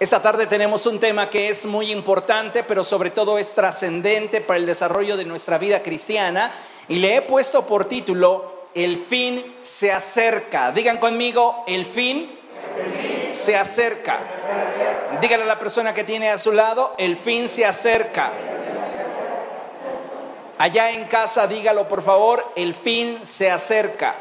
[0.00, 4.58] Esta tarde tenemos un tema que es muy importante, pero sobre todo es trascendente para
[4.58, 6.52] el desarrollo de nuestra vida cristiana
[6.88, 10.72] y le he puesto por título El fin se acerca.
[10.72, 12.30] Digan conmigo, el fin,
[13.32, 14.20] se acerca.
[15.20, 18.32] Díganle a la persona que tiene a su lado, el fin se acerca.
[20.56, 24.14] Allá en casa, dígalo por favor, el fin se acerca.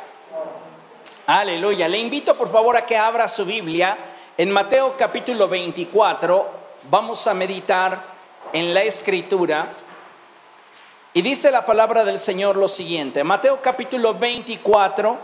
[1.26, 1.88] Aleluya.
[1.88, 3.98] Le invito por favor a que abra su Biblia
[4.40, 6.50] en Mateo capítulo 24
[6.90, 8.02] vamos a meditar
[8.54, 9.68] en la escritura
[11.14, 13.22] y dice la palabra del Señor lo siguiente.
[13.26, 15.18] Mateo capítulo 24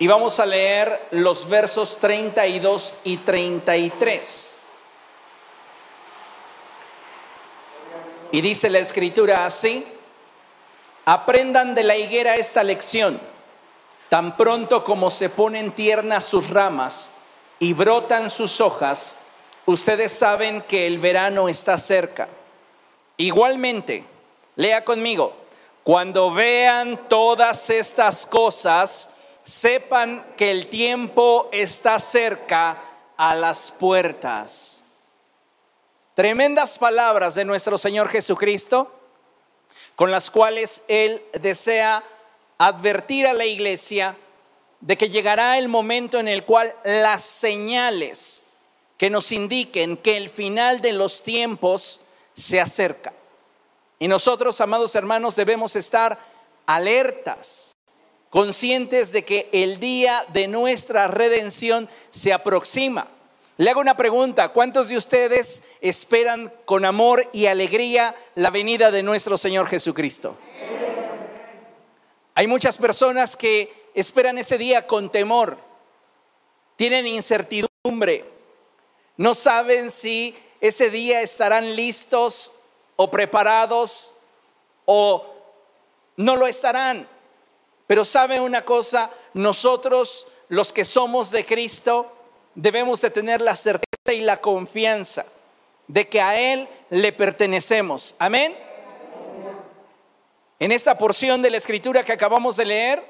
[0.00, 4.56] y vamos a leer los versos 32 y 33.
[8.32, 9.86] Y dice la escritura así,
[11.04, 13.20] aprendan de la higuera esta lección,
[14.08, 17.21] tan pronto como se ponen tiernas sus ramas,
[17.62, 19.20] y brotan sus hojas,
[19.66, 22.26] ustedes saben que el verano está cerca.
[23.16, 24.04] Igualmente,
[24.56, 25.32] lea conmigo,
[25.84, 29.10] cuando vean todas estas cosas,
[29.44, 32.82] sepan que el tiempo está cerca
[33.16, 34.82] a las puertas.
[36.16, 38.92] Tremendas palabras de nuestro Señor Jesucristo,
[39.94, 42.02] con las cuales Él desea
[42.58, 44.16] advertir a la iglesia
[44.82, 48.44] de que llegará el momento en el cual las señales
[48.98, 52.00] que nos indiquen que el final de los tiempos
[52.34, 53.12] se acerca.
[53.98, 56.18] Y nosotros, amados hermanos, debemos estar
[56.66, 57.72] alertas,
[58.30, 63.08] conscientes de que el día de nuestra redención se aproxima.
[63.58, 69.04] Le hago una pregunta, ¿cuántos de ustedes esperan con amor y alegría la venida de
[69.04, 70.36] nuestro Señor Jesucristo?
[72.34, 75.58] Hay muchas personas que esperan ese día con temor,
[76.76, 78.24] tienen incertidumbre,
[79.16, 82.52] no saben si ese día estarán listos
[82.96, 84.14] o preparados
[84.84, 85.26] o
[86.16, 87.08] no lo estarán.
[87.86, 92.10] Pero sabe una cosa, nosotros los que somos de Cristo
[92.54, 95.26] debemos de tener la certeza y la confianza
[95.88, 98.14] de que a Él le pertenecemos.
[98.18, 98.56] Amén.
[100.62, 103.02] En esta porción de la escritura que acabamos de leer,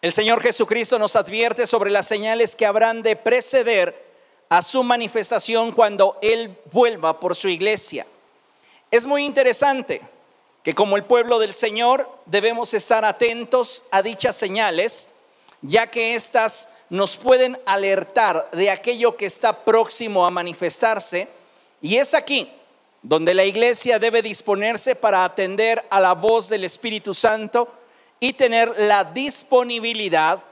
[0.00, 4.04] el Señor Jesucristo nos advierte sobre las señales que habrán de preceder
[4.48, 8.06] a su manifestación cuando Él vuelva por su iglesia.
[8.88, 10.00] Es muy interesante
[10.62, 15.08] que como el pueblo del Señor debemos estar atentos a dichas señales,
[15.60, 21.26] ya que éstas nos pueden alertar de aquello que está próximo a manifestarse.
[21.82, 22.48] Y es aquí
[23.04, 27.68] donde la iglesia debe disponerse para atender a la voz del Espíritu Santo
[28.18, 30.42] y tener la disponibilidad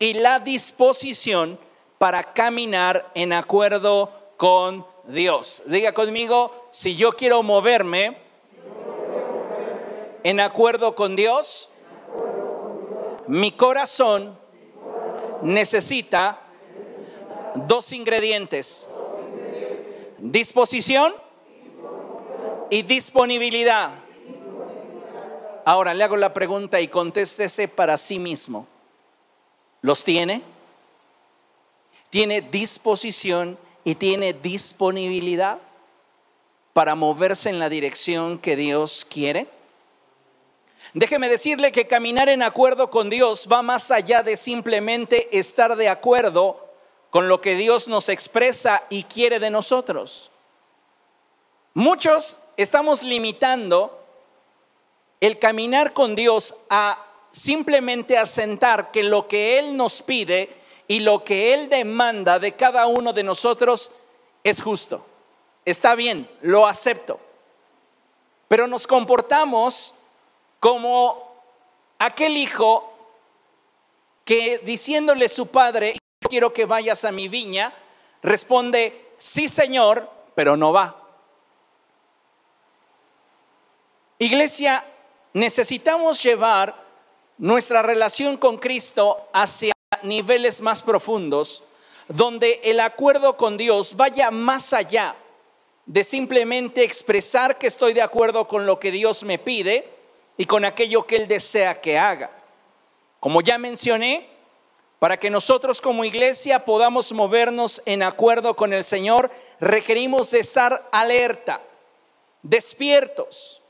[0.00, 1.56] y la disposición
[1.96, 5.62] para caminar en acuerdo con Dios.
[5.66, 8.18] Diga conmigo, si yo quiero moverme
[10.24, 11.70] en acuerdo con Dios,
[13.28, 14.36] mi corazón
[15.42, 16.40] necesita
[17.54, 18.88] dos ingredientes.
[20.18, 21.14] Disposición
[22.70, 23.90] y disponibilidad.
[25.64, 28.66] Ahora le hago la pregunta y contéstese para sí mismo.
[29.80, 30.42] ¿Los tiene?
[32.10, 35.58] ¿Tiene disposición y tiene disponibilidad
[36.72, 39.48] para moverse en la dirección que Dios quiere?
[40.92, 45.88] Déjeme decirle que caminar en acuerdo con Dios va más allá de simplemente estar de
[45.88, 46.60] acuerdo
[47.10, 50.30] con lo que Dios nos expresa y quiere de nosotros.
[51.72, 54.00] Muchos estamos limitando
[55.20, 60.54] el caminar con Dios a simplemente asentar que lo que Él nos pide
[60.86, 63.90] y lo que Él demanda de cada uno de nosotros
[64.42, 65.04] es justo.
[65.64, 67.18] Está bien, lo acepto.
[68.48, 69.94] Pero nos comportamos
[70.60, 71.34] como
[71.98, 72.92] aquel hijo
[74.24, 77.72] que diciéndole su padre, quiero que vayas a mi viña,
[78.22, 81.03] responde, sí señor, pero no va.
[84.18, 84.84] Iglesia,
[85.32, 86.84] necesitamos llevar
[87.38, 89.72] nuestra relación con Cristo hacia
[90.02, 91.64] niveles más profundos,
[92.06, 95.16] donde el acuerdo con Dios vaya más allá
[95.86, 99.88] de simplemente expresar que estoy de acuerdo con lo que Dios me pide
[100.36, 102.30] y con aquello que Él desea que haga.
[103.18, 104.28] Como ya mencioné,
[105.00, 110.88] para que nosotros como iglesia podamos movernos en acuerdo con el Señor, requerimos de estar
[110.92, 111.60] alerta,
[112.42, 113.60] despiertos,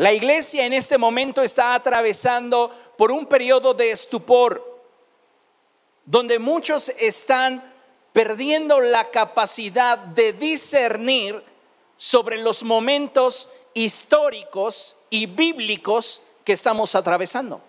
[0.00, 4.80] la iglesia en este momento está atravesando por un periodo de estupor,
[6.06, 7.70] donde muchos están
[8.10, 11.44] perdiendo la capacidad de discernir
[11.98, 17.60] sobre los momentos históricos y bíblicos que estamos atravesando.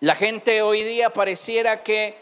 [0.00, 2.14] La gente hoy día pareciera que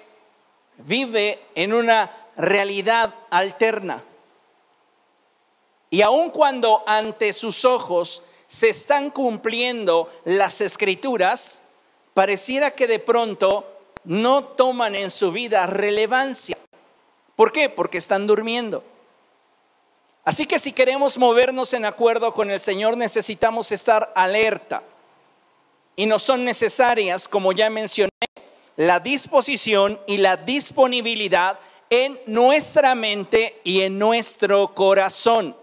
[0.77, 4.05] vive en una realidad alterna.
[5.95, 11.63] Y aun cuando ante sus ojos se están cumpliendo las escrituras,
[12.15, 13.65] pareciera que de pronto
[14.03, 16.59] no toman en su vida relevancia.
[17.37, 17.69] ¿Por qué?
[17.69, 18.83] Porque están durmiendo.
[20.25, 24.83] Así que si queremos movernos en acuerdo con el Señor necesitamos estar alerta.
[25.95, 28.11] Y no son necesarias, como ya mencioné,
[28.75, 35.55] la disposición y la disponibilidad en nuestra mente y en nuestro corazón,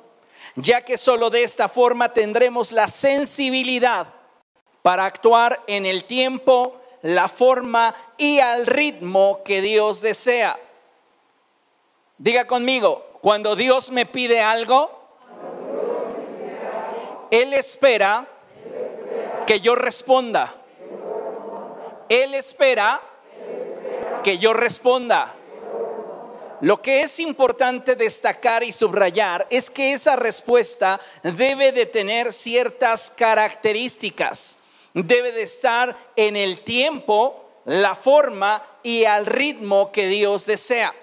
[0.56, 4.08] ya que solo de esta forma tendremos la sensibilidad
[4.82, 10.58] para actuar en el tiempo, la forma y al ritmo que Dios desea.
[12.18, 14.92] Diga conmigo, cuando Dios me pide algo,
[17.30, 18.28] Él espera
[19.48, 20.56] que yo responda.
[22.10, 23.02] Él espera
[24.24, 25.36] que yo responda.
[26.62, 33.12] Lo que es importante destacar y subrayar es que esa respuesta debe de tener ciertas
[33.12, 34.60] características
[34.94, 40.94] debe de estar en el tiempo, la forma y al ritmo que Dios desea.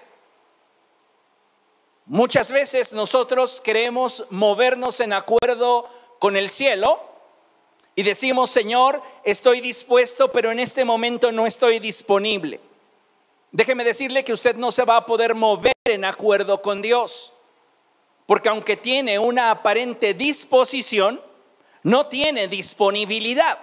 [2.05, 5.87] Muchas veces nosotros queremos movernos en acuerdo
[6.19, 6.99] con el cielo
[7.95, 12.59] y decimos, Señor, estoy dispuesto, pero en este momento no estoy disponible.
[13.51, 17.33] Déjeme decirle que usted no se va a poder mover en acuerdo con Dios,
[18.25, 21.19] porque aunque tiene una aparente disposición,
[21.83, 23.57] no tiene disponibilidad.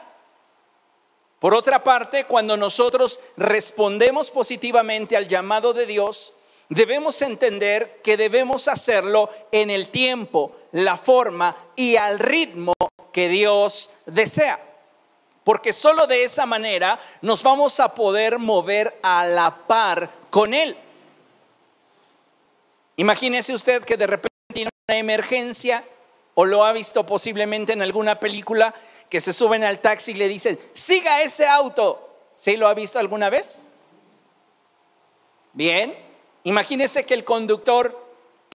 [1.38, 6.32] Por otra parte, cuando nosotros respondemos positivamente al llamado de Dios,
[6.68, 12.72] debemos entender que debemos hacerlo en el tiempo, la forma y al ritmo
[13.12, 14.60] que Dios desea.
[15.46, 20.76] Porque solo de esa manera nos vamos a poder mover a la par con Él.
[22.96, 25.84] Imagínese usted que de repente tiene una emergencia
[26.34, 28.74] o lo ha visto posiblemente en alguna película
[29.08, 32.10] que se suben al taxi y le dicen, siga ese auto.
[32.34, 33.62] ¿Sí lo ha visto alguna vez?
[35.52, 35.96] Bien,
[36.42, 37.96] imagínese que el conductor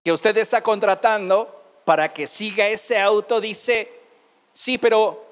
[0.04, 3.90] que usted está contratando para que siga ese auto dice,
[4.52, 5.31] sí, pero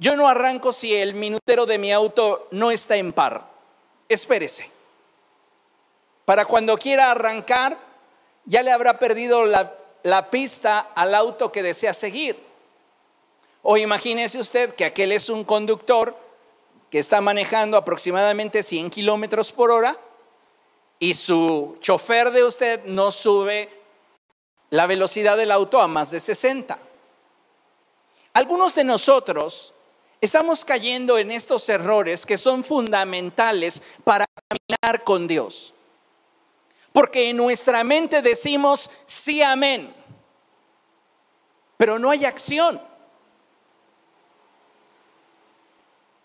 [0.00, 3.44] yo no arranco si el minutero de mi auto no está en par.
[4.08, 4.70] Espérese.
[6.24, 7.76] Para cuando quiera arrancar,
[8.46, 12.42] ya le habrá perdido la, la pista al auto que desea seguir.
[13.62, 16.16] O imagínese usted que aquel es un conductor
[16.88, 19.98] que está manejando aproximadamente 100 kilómetros por hora
[20.98, 23.68] y su chofer de usted no sube
[24.70, 26.78] la velocidad del auto a más de 60.
[28.32, 29.74] Algunos de nosotros
[30.20, 35.74] estamos cayendo en estos errores que son fundamentales para caminar con Dios.
[36.92, 39.94] Porque en nuestra mente decimos sí, amén,
[41.76, 42.80] pero no hay acción.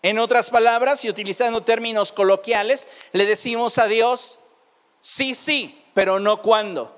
[0.02, 4.38] En otras palabras, y utilizando términos coloquiales, le decimos a Dios,
[5.00, 6.94] sí, sí, pero no cuándo.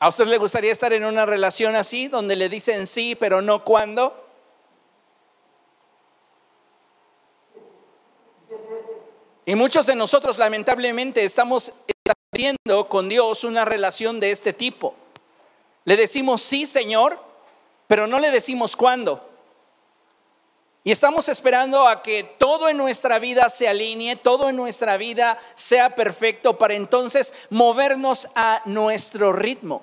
[0.00, 3.64] ¿A usted le gustaría estar en una relación así, donde le dicen sí, pero no
[3.64, 4.27] cuándo?
[9.48, 14.94] Y muchos de nosotros lamentablemente estamos estableciendo con Dios una relación de este tipo.
[15.86, 17.18] Le decimos sí, Señor,
[17.86, 19.26] pero no le decimos cuándo.
[20.84, 25.38] Y estamos esperando a que todo en nuestra vida se alinee, todo en nuestra vida
[25.54, 29.82] sea perfecto para entonces movernos a nuestro ritmo.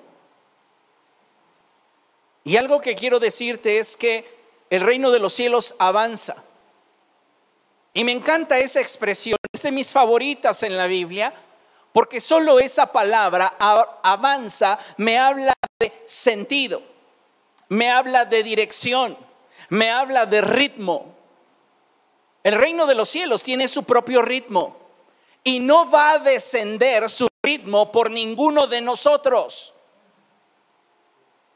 [2.44, 4.32] Y algo que quiero decirte es que
[4.70, 6.44] el reino de los cielos avanza.
[7.96, 11.34] Y me encanta esa expresión, es de mis favoritas en la Biblia,
[11.92, 16.80] porque solo esa palabra avanza me habla de sentido,
[17.68, 19.26] me habla de dirección
[19.68, 21.14] me habla de ritmo.
[22.42, 24.76] El reino de los cielos tiene su propio ritmo
[25.42, 29.74] y no va a descender su ritmo por ninguno de nosotros.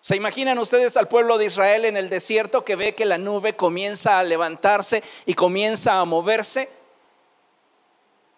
[0.00, 3.54] ¿Se imaginan ustedes al pueblo de Israel en el desierto que ve que la nube
[3.54, 6.68] comienza a levantarse y comienza a moverse?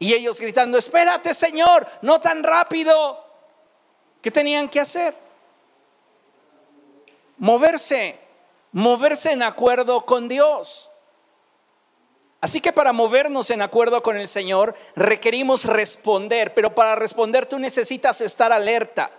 [0.02, 3.25] Y ellos gritando, espérate Señor, no tan rápido.
[4.21, 5.14] ¿Qué tenían que hacer?
[7.38, 8.18] Moverse
[8.73, 10.90] moverse en acuerdo con Dios.
[12.40, 17.61] Así que para movernos en acuerdo con el Señor requerimos responder, pero para responder tú
[17.61, 19.12] necesitas estar alerta,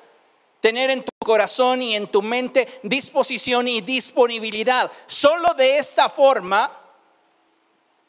[0.59, 4.91] tener en tu corazón y en tu mente disposición y disponibilidad.
[5.05, 6.77] Solo de esta forma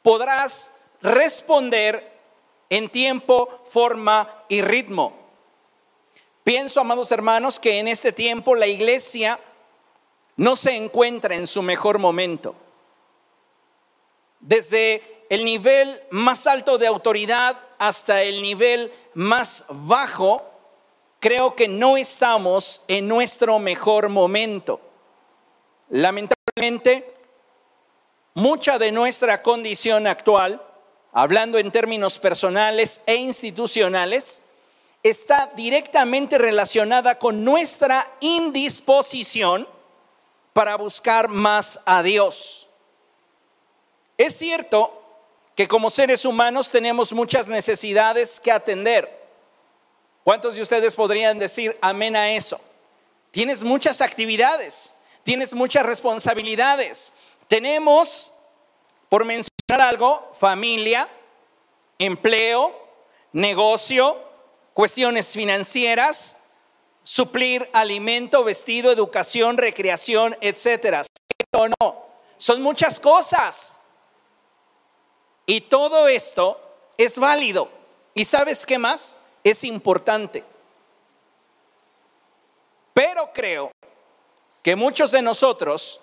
[0.03, 2.14] podrás responder
[2.71, 5.13] en tiempo, forma y ritmo.
[6.43, 9.41] Pienso, amados hermanos, que en este tiempo la iglesia
[10.37, 12.57] no se encuentra en su mejor momento
[14.45, 20.43] desde el nivel más alto de autoridad hasta el nivel más bajo,
[21.19, 24.81] creo que no estamos en nuestro mejor momento.
[25.89, 27.15] Lamentablemente,
[28.35, 30.63] mucha de nuestra condición actual,
[31.15, 34.43] hablando en términos personales e institucionales,
[35.03, 39.67] está directamente relacionada con nuestra indisposición
[40.53, 42.69] para buscar más a Dios.
[44.19, 45.03] Es cierto
[45.55, 49.25] que como seres humanos tenemos muchas necesidades que atender.
[50.25, 52.61] ¿Cuántos de ustedes podrían decir amén a eso?
[53.31, 57.13] Tienes muchas actividades, tienes muchas responsabilidades.
[57.47, 58.33] Tenemos,
[59.09, 61.09] por mencionar algo, familia,
[61.99, 62.75] empleo,
[63.33, 64.19] negocio,
[64.73, 66.37] cuestiones financieras,
[67.03, 71.03] suplir alimento, vestido, educación, recreación, etcétera.
[71.05, 72.07] ¿Cierto o no?
[72.39, 73.79] Son muchas cosas.
[75.47, 76.61] Y todo esto
[76.97, 77.69] es válido.
[78.15, 79.19] ¿Y sabes qué más?
[79.43, 80.45] Es importante.
[82.95, 83.71] Pero creo
[84.63, 86.01] que muchos de nosotros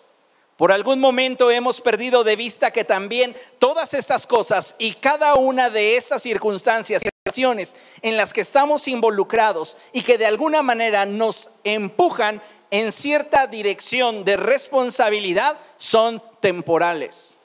[0.61, 5.71] por algún momento hemos perdido de vista que también todas estas cosas y cada una
[5.71, 11.49] de estas circunstancias situaciones en las que estamos involucrados y que de alguna manera nos
[11.63, 17.39] empujan en cierta dirección de responsabilidad son temporales.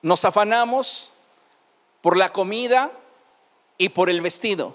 [0.00, 1.12] Nos afanamos
[2.00, 2.92] por la comida
[3.76, 4.74] y por el vestido.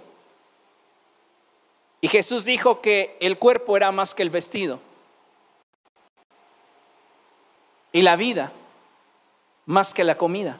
[2.01, 4.79] Y Jesús dijo que el cuerpo era más que el vestido.
[7.91, 8.51] Y la vida
[9.65, 10.57] más que la comida.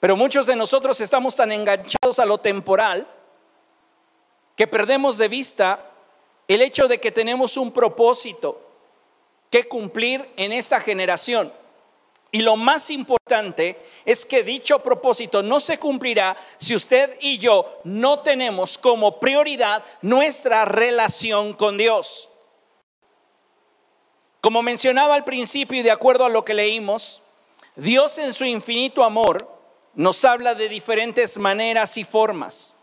[0.00, 3.06] Pero muchos de nosotros estamos tan enganchados a lo temporal
[4.54, 5.90] que perdemos de vista
[6.48, 8.60] el hecho de que tenemos un propósito
[9.50, 11.52] que cumplir en esta generación.
[12.30, 17.80] Y lo más importante es que dicho propósito no se cumplirá si usted y yo
[17.84, 22.28] no tenemos como prioridad nuestra relación con Dios.
[24.46, 27.20] Como mencionaba al principio y de acuerdo a lo que leímos,
[27.74, 29.44] Dios en su infinito amor
[29.92, 32.76] nos habla de diferentes maneras y formas.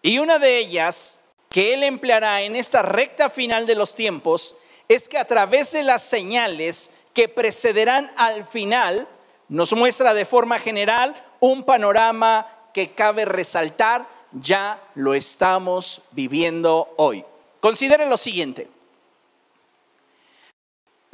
[0.00, 4.56] Y una de ellas que Él empleará en esta recta final de los tiempos
[4.88, 9.06] es que a través de las señales que precederán al final,
[9.50, 17.22] nos muestra de forma general un panorama que cabe resaltar, ya lo estamos viviendo hoy.
[17.60, 18.71] Considere lo siguiente.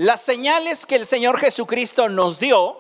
[0.01, 2.79] Las señales que el Señor Jesucristo nos dio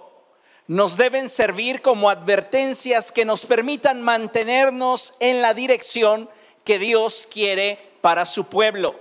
[0.69, 6.31] nos deben servir como advertencias que nos permitan mantenernos en la dirección
[6.63, 8.95] que Dios quiere para su pueblo.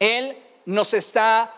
[0.00, 1.54] Él nos está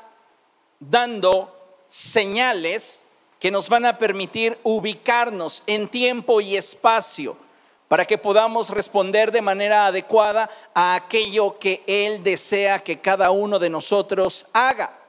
[0.81, 1.51] dando
[1.89, 3.07] señales
[3.41, 7.39] que nos van a permitir ubicarnos en tiempo y espacio
[7.89, 13.59] para que podamos responder de manera adecuada a aquello que Él desea que cada uno
[13.59, 15.06] de nosotros haga.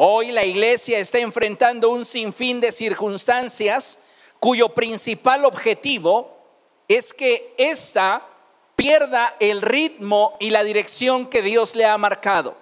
[0.00, 3.98] Hoy la iglesia está enfrentando un sinfín de circunstancias
[4.38, 6.38] cuyo principal objetivo
[6.86, 8.24] es que ésta
[8.76, 12.56] pierda el ritmo y la dirección que Dios le ha marcado.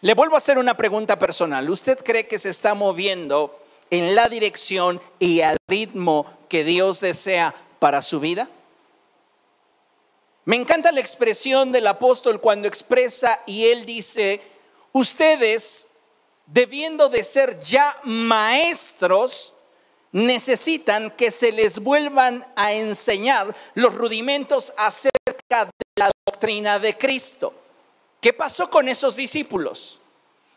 [0.00, 1.70] Le vuelvo a hacer una pregunta personal.
[1.70, 3.56] ¿Usted cree que se está moviendo
[3.88, 8.48] en la dirección y al ritmo que Dios desea para su vida?
[10.44, 14.42] Me encanta la expresión del apóstol cuando expresa y él dice,
[14.90, 15.86] ustedes,
[16.46, 19.54] debiendo de ser ya maestros,
[20.12, 27.54] necesitan que se les vuelvan a enseñar los rudimentos acerca de la doctrina de Cristo.
[28.20, 29.98] ¿Qué pasó con esos discípulos?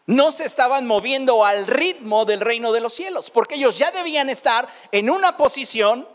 [0.06, 4.30] No se estaban moviendo al ritmo del reino de los cielos, porque ellos ya debían
[4.30, 6.08] estar en una posición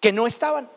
[0.00, 0.68] que no estaban.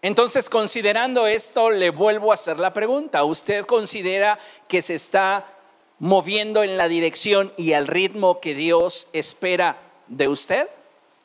[0.00, 3.24] Entonces, considerando esto, le vuelvo a hacer la pregunta.
[3.24, 5.57] ¿Usted considera que se está
[5.98, 10.68] moviendo en la dirección y al ritmo que Dios espera de usted?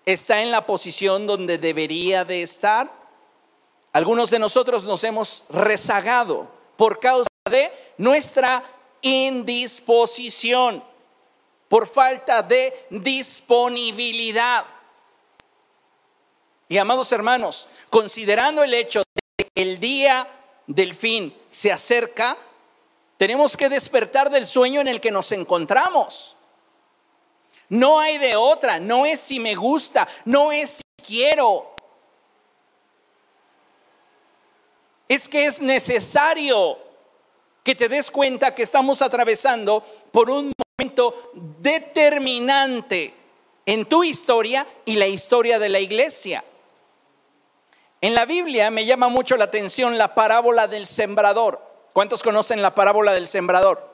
[0.06, 2.92] ¿Está en la posición donde debería de estar?
[3.94, 8.63] Algunos de nosotros nos hemos rezagado por causa de nuestra
[9.01, 10.84] indisposición,
[11.70, 14.65] por falta de disponibilidad.
[16.68, 19.03] Y amados hermanos, considerando el hecho
[19.38, 20.27] de que el día
[20.65, 22.38] del fin se acerca,
[23.24, 26.36] tenemos que despertar del sueño en el que nos encontramos.
[27.70, 31.74] No hay de otra, no es si me gusta, no es si quiero.
[35.08, 36.77] Es que es necesario
[37.63, 43.13] que te des cuenta que estamos atravesando por un momento determinante
[43.65, 46.44] en tu historia y la historia de la iglesia.
[48.01, 51.73] En la Biblia me llama mucho la atención la parábola del sembrador.
[51.94, 53.88] ¿Cuántos conocen la parábola del sembrador?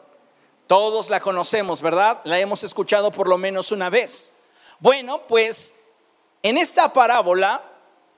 [0.67, 2.21] Todos la conocemos, ¿verdad?
[2.23, 4.31] La hemos escuchado por lo menos una vez.
[4.79, 5.73] Bueno, pues
[6.41, 7.61] en esta parábola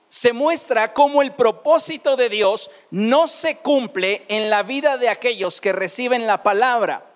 [0.08, 5.60] se muestra cómo el propósito de Dios no se cumple en la vida de aquellos
[5.60, 7.06] que reciben la palabra.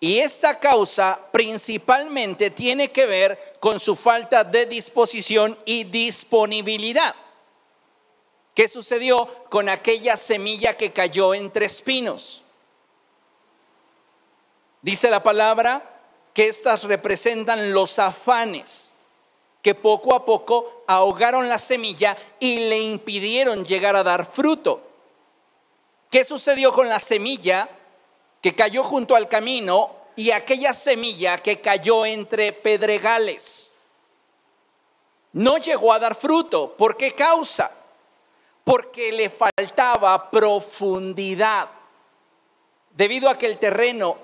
[0.00, 7.14] Y esta causa principalmente tiene que ver con su falta de disposición y disponibilidad.
[8.54, 12.42] ¿Qué sucedió con aquella semilla que cayó entre espinos?
[14.80, 15.82] Dice la palabra
[16.32, 18.94] que estas representan los afanes
[19.64, 24.82] que poco a poco ahogaron la semilla y le impidieron llegar a dar fruto.
[26.10, 27.68] ¿Qué sucedió con la semilla
[28.42, 33.74] que cayó junto al camino y aquella semilla que cayó entre pedregales?
[35.32, 36.76] No llegó a dar fruto.
[36.76, 37.83] ¿Por qué causa?
[38.64, 41.68] Porque le faltaba profundidad,
[42.90, 44.16] debido a que el terreno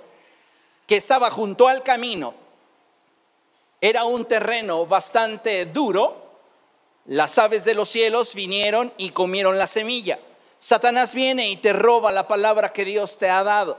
[0.86, 2.34] que estaba junto al camino
[3.80, 6.30] era un terreno bastante duro,
[7.06, 10.18] las aves de los cielos vinieron y comieron la semilla.
[10.58, 13.78] Satanás viene y te roba la palabra que Dios te ha dado.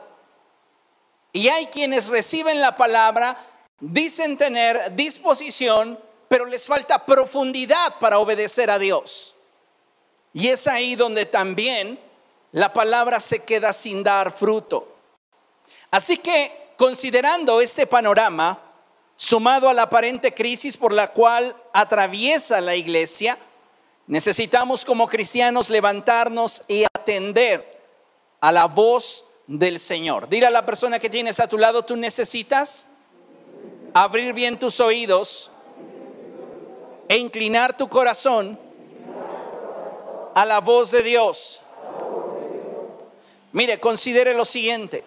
[1.32, 3.38] Y hay quienes reciben la palabra,
[3.80, 9.36] dicen tener disposición, pero les falta profundidad para obedecer a Dios.
[10.33, 11.99] Y es ahí donde también
[12.51, 14.88] la palabra se queda sin dar fruto.
[15.89, 18.60] Así que, considerando este panorama,
[19.15, 23.38] sumado a la aparente crisis por la cual atraviesa la iglesia,
[24.08, 27.79] necesitamos como cristianos levantarnos y atender
[28.39, 30.27] a la voz del Señor.
[30.27, 32.88] Dile a la persona que tienes a tu lado, tú necesitas
[33.93, 35.51] abrir bien tus oídos
[37.08, 38.58] e inclinar tu corazón
[40.34, 41.62] a la voz de Dios.
[43.52, 45.04] Mire, considere lo siguiente.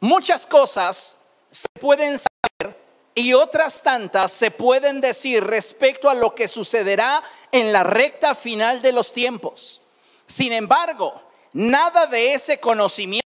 [0.00, 1.18] Muchas cosas
[1.50, 2.76] se pueden saber
[3.14, 7.22] y otras tantas se pueden decir respecto a lo que sucederá
[7.52, 9.80] en la recta final de los tiempos.
[10.26, 11.22] Sin embargo,
[11.52, 13.22] nada de ese conocimiento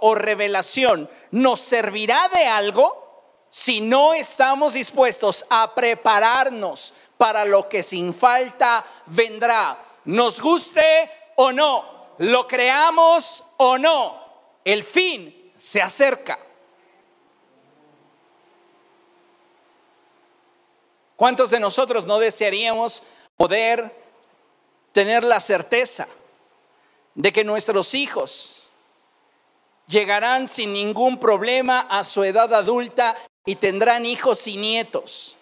[0.00, 3.11] o revelación nos servirá de algo
[3.54, 9.78] si no estamos dispuestos a prepararnos para lo que sin falta vendrá.
[10.06, 14.18] Nos guste o no, lo creamos o no,
[14.64, 16.38] el fin se acerca.
[21.14, 23.02] ¿Cuántos de nosotros no desearíamos
[23.36, 23.94] poder
[24.92, 26.08] tener la certeza
[27.14, 28.70] de que nuestros hijos
[29.88, 35.36] llegarán sin ningún problema a su edad adulta y tendrán hijos y nietos?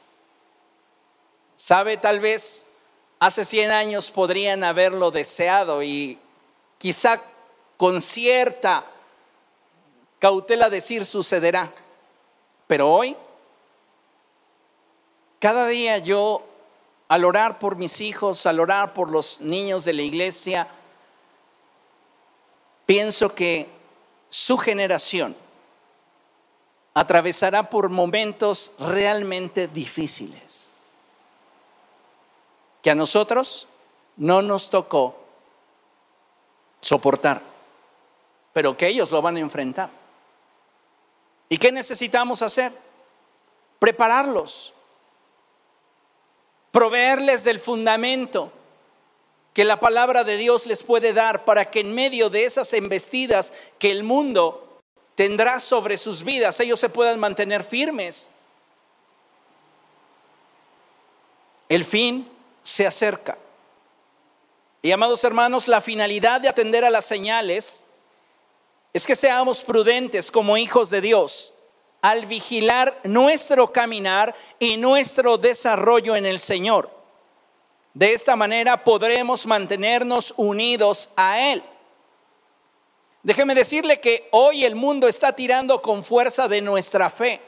[1.56, 2.66] Sabe, tal vez
[3.18, 6.18] hace 100 años podrían haberlo deseado y
[6.78, 7.22] quizá
[7.76, 8.86] con cierta
[10.18, 11.72] cautela decir sucederá.
[12.66, 13.16] Pero hoy,
[15.38, 16.42] cada día yo,
[17.08, 20.68] al orar por mis hijos, al orar por los niños de la iglesia,
[22.86, 23.68] pienso que
[24.28, 25.36] su generación
[27.00, 30.70] atravesará por momentos realmente difíciles
[32.82, 33.66] que a nosotros
[34.18, 35.16] no nos tocó
[36.78, 37.40] soportar,
[38.52, 39.88] pero que ellos lo van a enfrentar.
[41.48, 42.70] ¿Y qué necesitamos hacer?
[43.78, 44.74] Prepararlos,
[46.70, 48.52] proveerles del fundamento
[49.54, 53.54] que la palabra de Dios les puede dar para que en medio de esas embestidas
[53.78, 54.69] que el mundo
[55.20, 58.30] tendrá sobre sus vidas, ellos se puedan mantener firmes.
[61.68, 62.26] El fin
[62.62, 63.37] se acerca.
[64.80, 67.85] Y amados hermanos, la finalidad de atender a las señales
[68.94, 71.52] es que seamos prudentes como hijos de Dios
[72.00, 76.88] al vigilar nuestro caminar y nuestro desarrollo en el Señor.
[77.92, 81.62] De esta manera podremos mantenernos unidos a Él.
[83.22, 87.40] Déjeme decirle que hoy el mundo está tirando con fuerza de nuestra fe.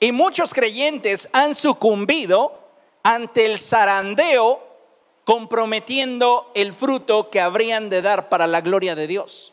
[0.00, 2.58] Y muchos creyentes han sucumbido
[3.02, 4.62] ante el zarandeo
[5.24, 9.52] comprometiendo el fruto que habrían de dar para la gloria de Dios.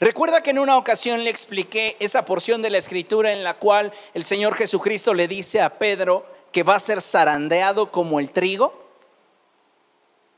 [0.00, 3.92] Recuerda que en una ocasión le expliqué esa porción de la escritura en la cual
[4.14, 8.87] el Señor Jesucristo le dice a Pedro que va a ser zarandeado como el trigo.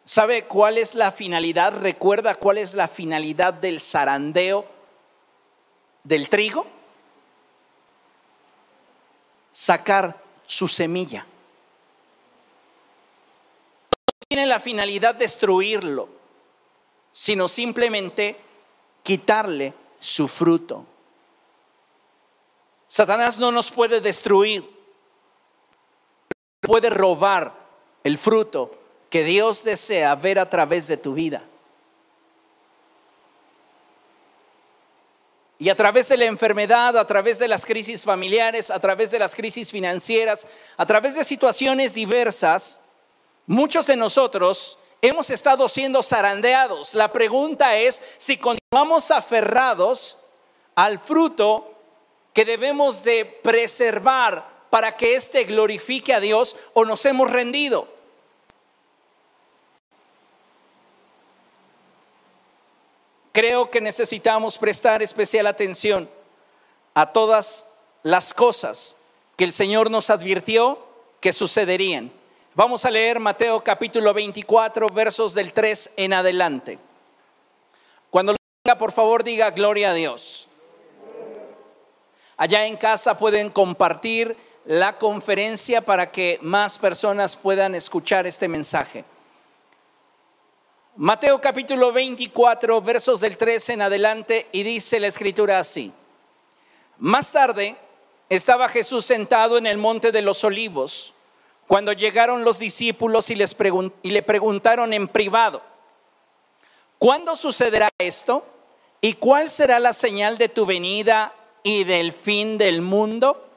[0.05, 1.79] ¿Sabe cuál es la finalidad?
[1.79, 4.67] ¿Recuerda cuál es la finalidad del zarandeo
[6.03, 6.67] del trigo?
[9.53, 11.27] Sacar su semilla.
[13.91, 16.09] No tiene la finalidad de destruirlo,
[17.13, 18.37] sino simplemente
[19.03, 20.87] quitarle su fruto.
[22.89, 24.69] Satanás no nos puede destruir,
[26.61, 27.55] puede robar
[28.03, 28.80] el fruto
[29.11, 31.43] que Dios desea ver a través de tu vida.
[35.59, 39.19] Y a través de la enfermedad, a través de las crisis familiares, a través de
[39.19, 40.47] las crisis financieras,
[40.79, 42.81] a través de situaciones diversas,
[43.47, 46.95] muchos de nosotros hemos estado siendo zarandeados.
[46.95, 50.17] La pregunta es si continuamos aferrados
[50.75, 51.75] al fruto
[52.33, 58.00] que debemos de preservar para que éste glorifique a Dios o nos hemos rendido.
[63.33, 66.11] Creo que necesitamos prestar especial atención
[66.95, 67.67] a todas
[68.03, 68.97] las cosas
[69.37, 70.85] que el Señor nos advirtió
[71.21, 72.11] que sucederían.
[72.55, 76.79] Vamos a leer Mateo capítulo 24, versos del 3 en adelante.
[78.11, 80.49] Cuando lo diga, por favor, diga gloria a Dios.
[82.37, 89.05] Allá en casa pueden compartir la conferencia para que más personas puedan escuchar este mensaje.
[91.03, 95.95] Mateo capítulo 24, versos del 13 en adelante, y dice la escritura así.
[96.99, 97.75] Más tarde
[98.29, 101.15] estaba Jesús sentado en el monte de los olivos,
[101.67, 103.57] cuando llegaron los discípulos y, les
[104.03, 105.63] y le preguntaron en privado,
[106.99, 108.45] ¿cuándo sucederá esto?
[109.01, 111.33] ¿Y cuál será la señal de tu venida
[111.63, 113.49] y del fin del mundo?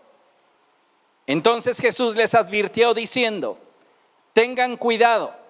[1.28, 3.58] Entonces Jesús les advirtió diciendo,
[4.32, 5.43] tengan cuidado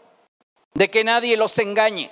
[0.73, 2.11] de que nadie los engañe.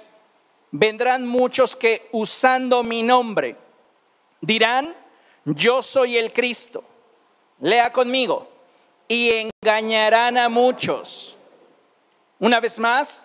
[0.72, 3.56] Vendrán muchos que usando mi nombre
[4.40, 4.96] dirán,
[5.46, 6.84] yo soy el Cristo.
[7.60, 8.50] Lea conmigo.
[9.08, 11.36] Y engañarán a muchos.
[12.40, 13.24] Una vez más,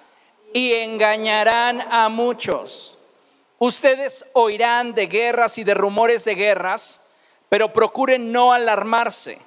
[0.52, 2.98] y engañarán a muchos.
[3.58, 7.00] Ustedes oirán de guerras y de rumores de guerras,
[7.48, 9.38] pero procuren no alarmarse.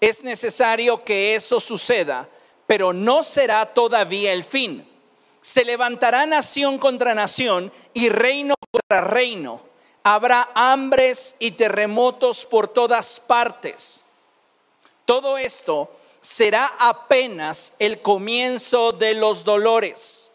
[0.00, 2.28] Es necesario que eso suceda,
[2.66, 4.86] pero no será todavía el fin
[5.44, 9.60] se levantará nación contra nación y reino contra reino.
[10.02, 14.06] Habrá hambres y terremotos por todas partes.
[15.04, 15.90] Todo esto
[16.22, 20.30] será apenas el comienzo de los dolores.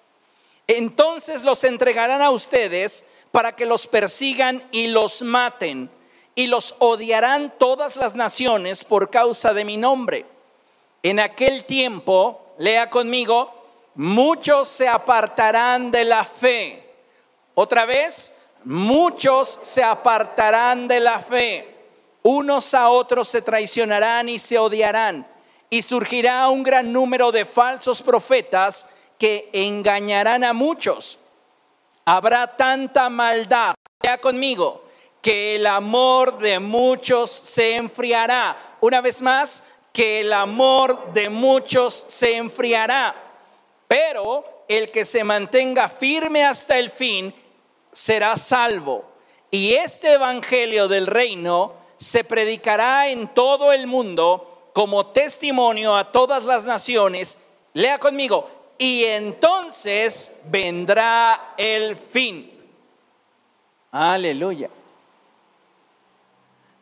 [0.67, 5.89] Entonces los entregarán a ustedes para que los persigan y los maten,
[6.35, 10.27] y los odiarán todas las naciones por causa de mi nombre.
[11.01, 13.58] En aquel tiempo, lea conmigo,
[13.99, 16.89] muchos se apartarán de la fe.
[17.53, 18.33] Otra vez,
[18.63, 21.75] muchos se apartarán de la fe.
[22.23, 25.27] Unos a otros se traicionarán y se odiarán.
[25.69, 31.19] Y surgirá un gran número de falsos profetas que engañarán a muchos.
[32.05, 34.85] Habrá tanta maldad, ya conmigo,
[35.21, 38.77] que el amor de muchos se enfriará.
[38.79, 43.25] Una vez más, que el amor de muchos se enfriará
[43.89, 47.33] pero el que se mantenga firme hasta el fin
[47.91, 49.03] será salvo.
[49.49, 56.43] Y este Evangelio del reino se predicará en todo el mundo como testimonio a todas
[56.43, 57.39] las naciones.
[57.73, 58.47] Lea conmigo.
[58.77, 62.51] Y entonces vendrá el fin.
[63.91, 64.69] Aleluya.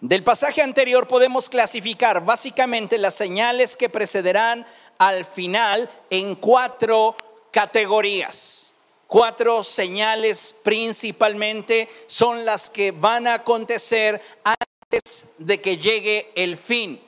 [0.02, 4.68] Del pasaje anterior podemos clasificar básicamente las señales que precederán
[4.98, 7.16] al final en cuatro
[7.52, 8.74] categorías.
[9.08, 17.02] Cuatro señales principalmente son las que van a acontecer antes de que llegue el fin.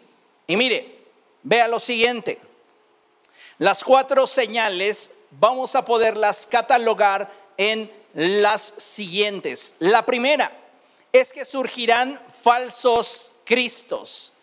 [0.48, 1.00] Y mire,
[1.44, 2.40] vea lo siguiente.
[3.58, 9.76] Las cuatro señales vamos a poderlas catalogar en las siguientes.
[9.80, 10.52] La primera
[11.12, 14.34] es que surgirán falsos cristos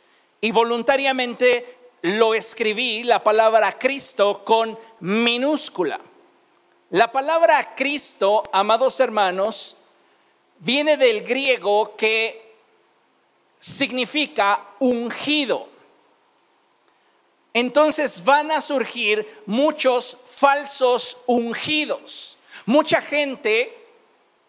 [0.41, 1.76] y voluntariamente
[2.07, 5.99] lo escribí la palabra Cristo con minúscula.
[6.91, 9.77] La palabra Cristo, amados hermanos,
[10.61, 12.55] viene del griego que
[13.59, 15.69] significa ungido.
[17.53, 22.39] Entonces van a surgir muchos falsos ungidos.
[22.67, 23.77] Mucha gente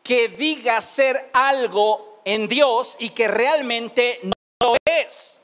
[0.04, 5.42] que diga ser algo en Dios y que realmente no lo es.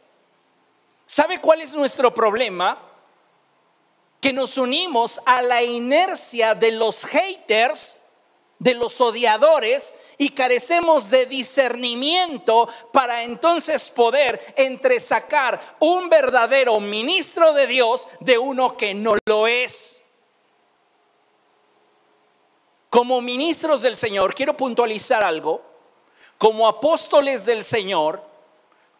[1.13, 2.75] ¿Sabe cuál es nuestro problema?
[4.19, 7.95] Que nos unimos a la inercia de los haters,
[8.57, 17.67] de los odiadores, y carecemos de discernimiento para entonces poder entresacar un verdadero ministro de
[17.67, 20.01] Dios de uno que no lo es.
[22.89, 25.61] Como ministros del Señor, quiero puntualizar algo,
[26.39, 28.32] como apóstoles del Señor,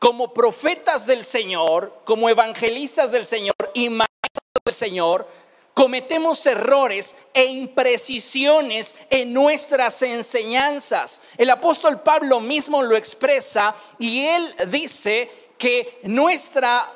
[0.04, 5.26] como profetas del Señor, como evangelistas del Señor y maestros del Señor,
[5.74, 11.22] cometemos errores e imprecisiones en nuestras enseñanzas.
[11.38, 16.92] El apóstol Pablo mismo lo expresa y él dice que nuestra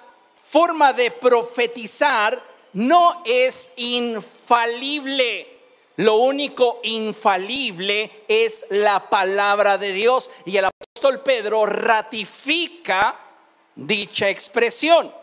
[0.46, 2.44] forma de profetizar
[2.74, 5.57] no es infalible.
[5.98, 10.32] Lo único infalible es la palabra de Dios.
[10.46, 13.20] Y el apóstol Pedro ratifica
[13.76, 15.14] dicha expresión.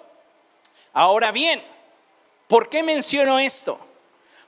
[0.93, 1.63] Ahora bien,
[2.49, 3.79] ¿por qué menciono esto?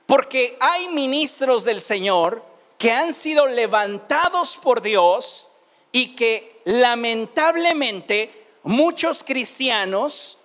[0.05, 2.43] Porque hay ministros del Señor
[2.77, 5.49] que han sido levantados por Dios
[5.91, 10.36] y que lamentablemente muchos cristianos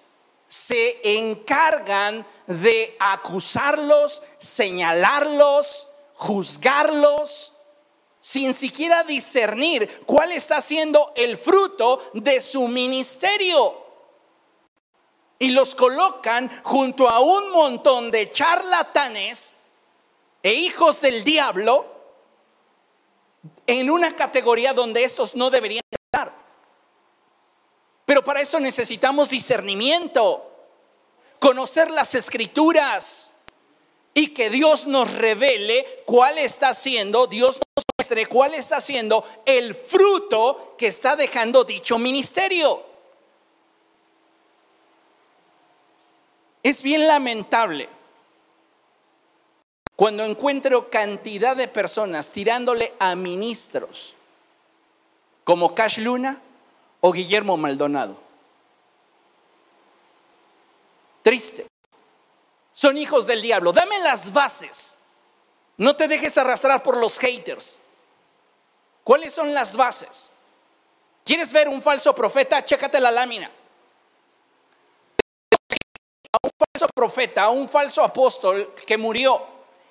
[0.52, 7.54] se encargan de acusarlos, señalarlos, juzgarlos,
[8.20, 13.78] sin siquiera discernir cuál está siendo el fruto de su ministerio.
[15.38, 19.56] Y los colocan junto a un montón de charlatanes
[20.42, 21.86] e hijos del diablo
[23.66, 25.80] en una categoría donde estos no deberían.
[28.12, 30.46] Pero para eso necesitamos discernimiento,
[31.38, 33.34] conocer las escrituras
[34.12, 39.74] y que Dios nos revele cuál está siendo, Dios nos muestre cuál está siendo el
[39.74, 42.82] fruto que está dejando dicho ministerio.
[46.62, 47.88] Es bien lamentable
[49.96, 54.14] cuando encuentro cantidad de personas tirándole a ministros
[55.44, 56.42] como Cash Luna,
[57.02, 58.16] o Guillermo Maldonado.
[61.22, 61.66] Triste.
[62.72, 63.72] Son hijos del diablo.
[63.72, 64.96] Dame las bases.
[65.76, 67.80] No te dejes arrastrar por los haters.
[69.02, 70.32] ¿Cuáles son las bases?
[71.24, 72.64] ¿Quieres ver un falso profeta?
[72.64, 73.50] Chécate la lámina.
[76.42, 79.44] un falso profeta, un falso apóstol que murió.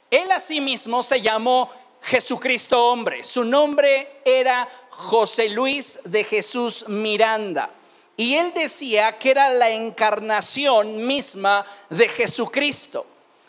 [0.10, 1.69] Él asimismo se llamó
[2.02, 3.24] Jesucristo hombre.
[3.24, 4.67] Su nombre era
[5.02, 7.70] José Luis de Jesús Miranda.
[8.16, 13.06] Y él decía que era la encarnación misma de Jesucristo.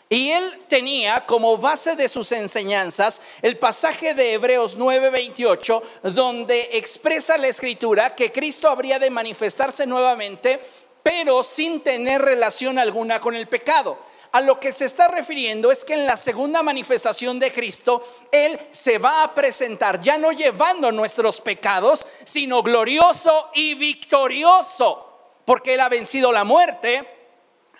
[0.09, 7.37] Y él tenía como base de sus enseñanzas el pasaje de Hebreos 9:28, donde expresa
[7.37, 10.59] la escritura que Cristo habría de manifestarse nuevamente,
[11.01, 15.85] pero sin tener relación alguna con el pecado a lo que se está refiriendo es
[15.85, 20.91] que en la segunda manifestación de Cristo, Él se va a presentar ya no llevando
[20.91, 27.07] nuestros pecados, sino glorioso y victorioso, porque Él ha vencido la muerte,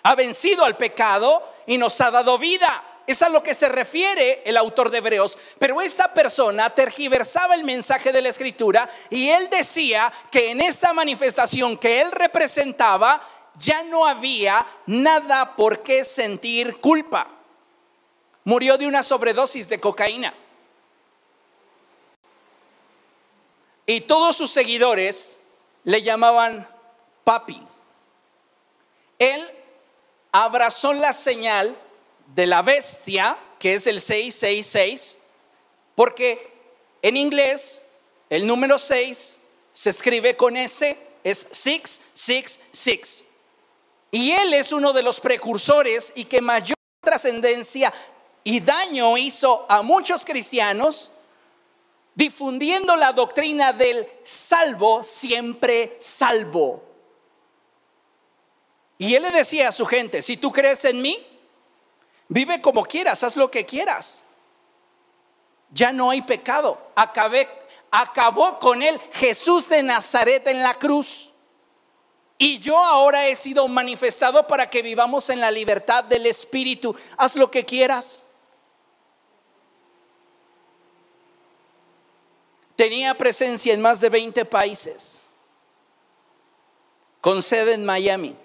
[0.04, 2.84] ha vencido al pecado y nos ha dado vida.
[3.04, 5.36] Es a lo que se refiere el autor de Hebreos.
[5.58, 10.92] Pero esta persona tergiversaba el mensaje de la escritura y él decía que en esta
[10.92, 13.20] manifestación que él representaba,
[13.58, 17.28] ya no había nada por qué sentir culpa.
[18.44, 20.34] Murió de una sobredosis de cocaína.
[23.86, 25.38] Y todos sus seguidores
[25.84, 26.68] le llamaban
[27.24, 27.60] papi.
[29.18, 29.50] Él
[30.32, 31.76] abrazó la señal
[32.34, 35.18] de la bestia, que es el 666,
[35.94, 36.50] porque
[37.02, 37.82] en inglés
[38.30, 39.38] el número 6
[39.74, 43.23] se escribe con S, es 666.
[44.14, 47.92] Y él es uno de los precursores y que mayor trascendencia
[48.44, 51.10] y daño hizo a muchos cristianos
[52.14, 56.80] difundiendo la doctrina del salvo, siempre salvo.
[58.98, 61.26] Y él le decía a su gente, si tú crees en mí,
[62.28, 64.24] vive como quieras, haz lo que quieras.
[65.72, 66.78] Ya no hay pecado.
[66.94, 67.48] Acabé,
[67.90, 71.33] acabó con él Jesús de Nazaret en la cruz.
[72.36, 76.94] Y yo ahora he sido manifestado para que vivamos en la libertad del Espíritu.
[77.16, 78.24] Haz lo que quieras.
[82.76, 85.22] tenía presencia en más de 20 países,
[87.20, 88.36] con sede en Miami.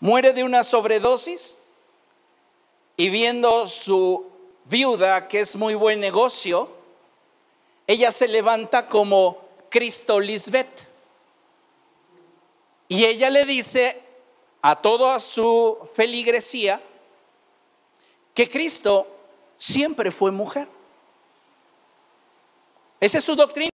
[0.00, 1.58] Muere de una sobredosis
[2.96, 4.26] y viendo su
[4.64, 6.70] viuda, que es muy buen negocio,
[7.86, 9.38] ella se levanta como
[9.70, 10.91] Cristo Lisbeth.
[12.92, 14.02] Y ella le dice
[14.60, 16.78] a toda su feligresía
[18.34, 19.06] que Cristo
[19.56, 20.68] siempre fue mujer.
[23.00, 23.70] Esa es su doctrina.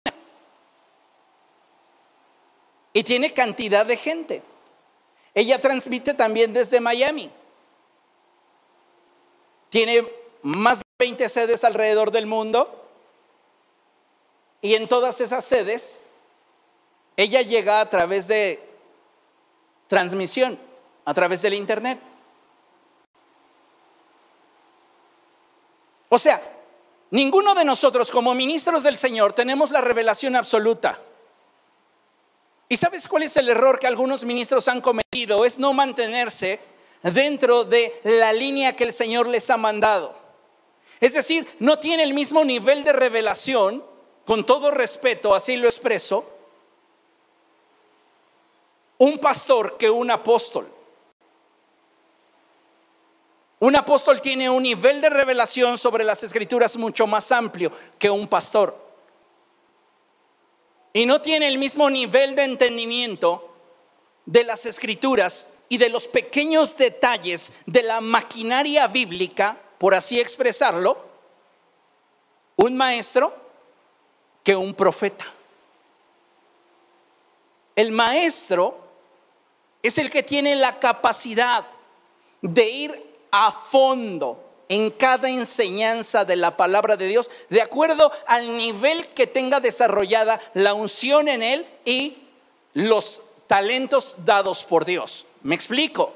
[2.92, 4.40] Y tiene cantidad de gente.
[5.34, 7.28] Ella transmite también desde Miami.
[9.68, 10.06] Tiene
[10.42, 12.88] más de 20 sedes alrededor del mundo.
[14.62, 16.04] Y en todas esas sedes,
[17.16, 18.68] ella llega a través de
[19.88, 20.58] transmisión,
[21.04, 21.98] a través del Internet.
[26.10, 26.40] O sea,
[27.10, 31.00] ninguno de nosotros como ministros del Señor tenemos la revelación absoluta.
[32.68, 35.44] ¿Y sabes cuál es el error que algunos ministros han cometido?
[35.44, 36.60] Es no mantenerse
[37.02, 40.14] dentro de la línea que el Señor les ha mandado.
[41.00, 43.84] Es decir, no tiene el mismo nivel de revelación,
[44.26, 46.37] con todo respeto, así lo expreso,
[48.98, 50.68] un pastor que un apóstol.
[53.60, 58.28] Un apóstol tiene un nivel de revelación sobre las escrituras mucho más amplio que un
[58.28, 58.76] pastor.
[60.92, 63.54] Y no tiene el mismo nivel de entendimiento
[64.26, 70.98] de las escrituras y de los pequeños detalles de la maquinaria bíblica, por así expresarlo,
[72.56, 73.34] un maestro
[74.42, 75.26] que un profeta.
[77.74, 78.87] El maestro
[79.82, 81.64] es el que tiene la capacidad
[82.42, 88.56] de ir a fondo en cada enseñanza de la palabra de Dios, de acuerdo al
[88.56, 92.18] nivel que tenga desarrollada la unción en él y
[92.74, 95.26] los talentos dados por Dios.
[95.42, 96.12] ¿Me explico?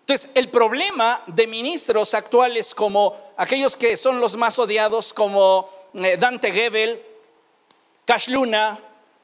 [0.00, 6.16] Entonces, el problema de ministros actuales como aquellos que son los más odiados, como eh,
[6.16, 7.02] Dante Gebel,
[8.04, 8.78] Cash Luna,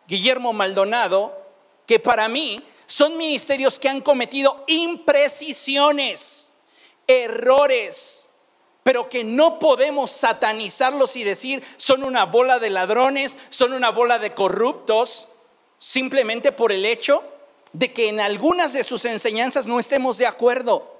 [0.09, 1.41] Guillermo Maldonado,
[1.87, 2.61] que para mí
[2.93, 6.53] son ministerios que han cometido imprecisiones
[7.07, 8.29] errores,
[8.83, 14.19] pero que no podemos satanizarlos y decir son una bola de ladrones, son una bola
[14.19, 15.27] de corruptos,
[15.79, 17.25] simplemente por el hecho
[17.73, 20.95] de que en algunas de sus enseñanzas no estemos de acuerdo.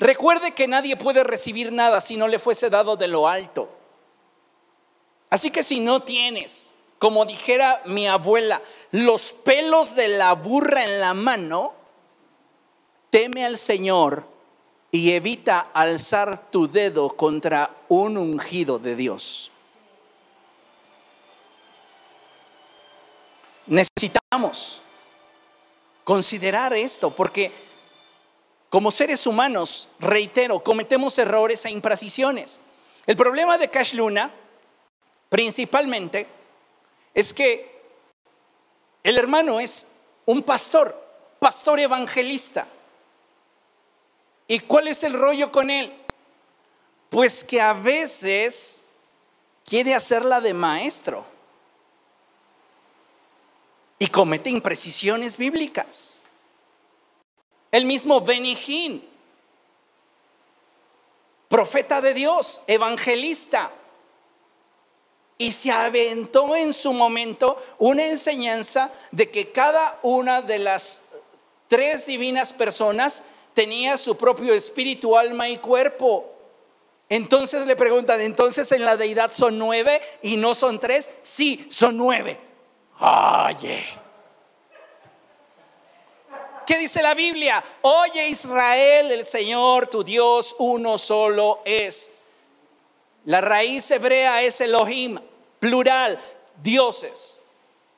[0.00, 3.68] Recuerde que nadie puede recibir nada si no le fuese dado de lo alto.
[5.30, 6.69] Así que si no tienes,
[7.00, 8.60] como dijera mi abuela,
[8.90, 11.72] los pelos de la burra en la mano,
[13.08, 14.24] teme al Señor
[14.92, 19.50] y evita alzar tu dedo contra un ungido de Dios.
[23.66, 24.82] Necesitamos
[26.04, 27.50] considerar esto porque
[28.68, 32.60] como seres humanos, reitero, cometemos errores e imprecisiones.
[33.06, 34.30] El problema de Cash Luna,
[35.30, 36.39] principalmente,
[37.14, 37.70] es que
[39.02, 39.86] el hermano es
[40.26, 40.96] un pastor,
[41.38, 42.66] pastor evangelista.
[44.46, 45.92] ¿Y cuál es el rollo con él?
[47.08, 48.84] Pues que a veces
[49.64, 51.24] quiere hacerla de maestro
[53.98, 56.20] y comete imprecisiones bíblicas.
[57.70, 59.08] El mismo Benijín,
[61.48, 63.70] profeta de Dios, evangelista,
[65.40, 71.00] y se aventó en su momento una enseñanza de que cada una de las
[71.66, 73.24] tres divinas personas
[73.54, 76.30] tenía su propio espíritu, alma y cuerpo.
[77.08, 81.08] Entonces le preguntan, entonces en la deidad son nueve y no son tres.
[81.22, 82.38] Sí, son nueve.
[83.00, 83.82] Oye.
[86.66, 87.64] ¿Qué dice la Biblia?
[87.80, 92.12] Oye Israel, el Señor tu Dios uno solo es.
[93.24, 95.18] La raíz hebrea es Elohim,
[95.60, 96.18] plural,
[96.60, 97.40] dioses.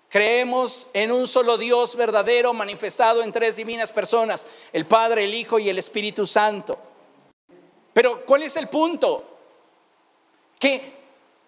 [0.08, 5.58] Creemos en un solo Dios verdadero manifestado en tres divinas personas, el Padre, el Hijo
[5.58, 6.78] y el Espíritu Santo.
[7.94, 9.24] Pero ¿cuál es el punto?
[10.58, 10.92] Que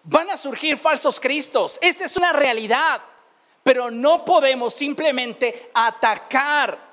[0.03, 1.77] van a surgir falsos cristos.
[1.81, 3.01] Esta es una realidad,
[3.61, 6.84] pero no podemos simplemente atacar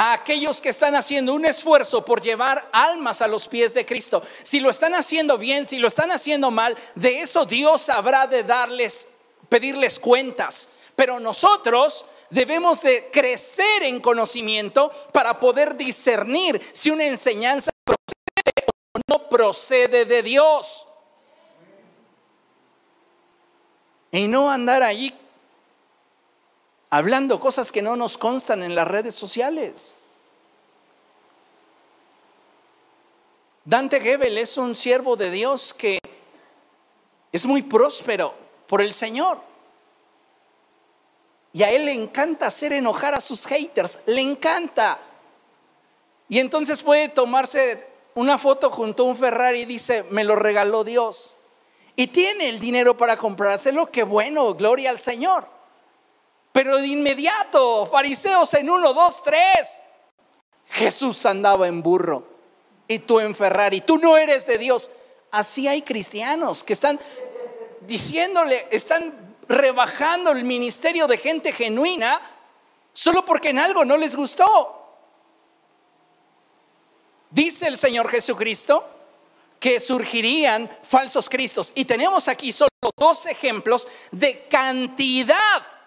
[0.00, 4.22] a aquellos que están haciendo un esfuerzo por llevar almas a los pies de Cristo.
[4.44, 8.44] Si lo están haciendo bien, si lo están haciendo mal, de eso Dios habrá de
[8.44, 9.08] darles
[9.48, 17.72] pedirles cuentas, pero nosotros debemos de crecer en conocimiento para poder discernir si una enseñanza
[17.84, 20.84] procede o no procede de Dios.
[24.10, 25.12] y no andar allí
[26.90, 29.96] hablando cosas que no nos constan en las redes sociales.
[33.64, 35.98] Dante Gebel es un siervo de Dios que
[37.30, 38.34] es muy próspero
[38.66, 39.38] por el Señor.
[41.52, 44.98] Y a él le encanta hacer enojar a sus haters, le encanta.
[46.28, 50.84] Y entonces puede tomarse una foto junto a un Ferrari y dice, me lo regaló
[50.84, 51.36] Dios.
[51.94, 55.57] Y tiene el dinero para comprárselo, qué bueno, gloria al Señor.
[56.58, 59.80] Pero de inmediato, fariseos en uno, dos, tres,
[60.70, 62.26] Jesús andaba en burro
[62.88, 63.80] y tú en Ferrari.
[63.82, 64.90] Tú no eres de Dios.
[65.30, 66.98] Así hay cristianos que están
[67.82, 72.20] diciéndole, están rebajando el ministerio de gente genuina
[72.92, 74.98] solo porque en algo no les gustó.
[77.30, 78.84] Dice el Señor Jesucristo
[79.60, 81.70] que surgirían falsos cristos.
[81.76, 85.77] Y tenemos aquí solo dos ejemplos de cantidad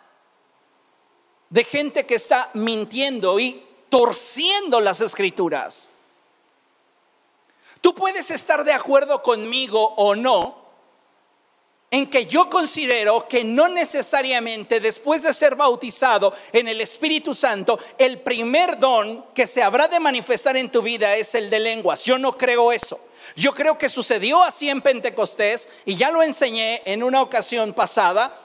[1.51, 5.91] de gente que está mintiendo y torciendo las escrituras.
[7.81, 10.61] Tú puedes estar de acuerdo conmigo o no
[11.93, 17.77] en que yo considero que no necesariamente después de ser bautizado en el Espíritu Santo,
[17.97, 22.05] el primer don que se habrá de manifestar en tu vida es el de lenguas.
[22.05, 22.97] Yo no creo eso.
[23.35, 28.39] Yo creo que sucedió así en Pentecostés y ya lo enseñé en una ocasión pasada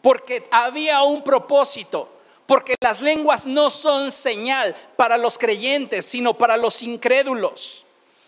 [0.00, 2.08] porque había un propósito,
[2.48, 7.84] porque las lenguas no son señal para los creyentes, sino para los incrédulos.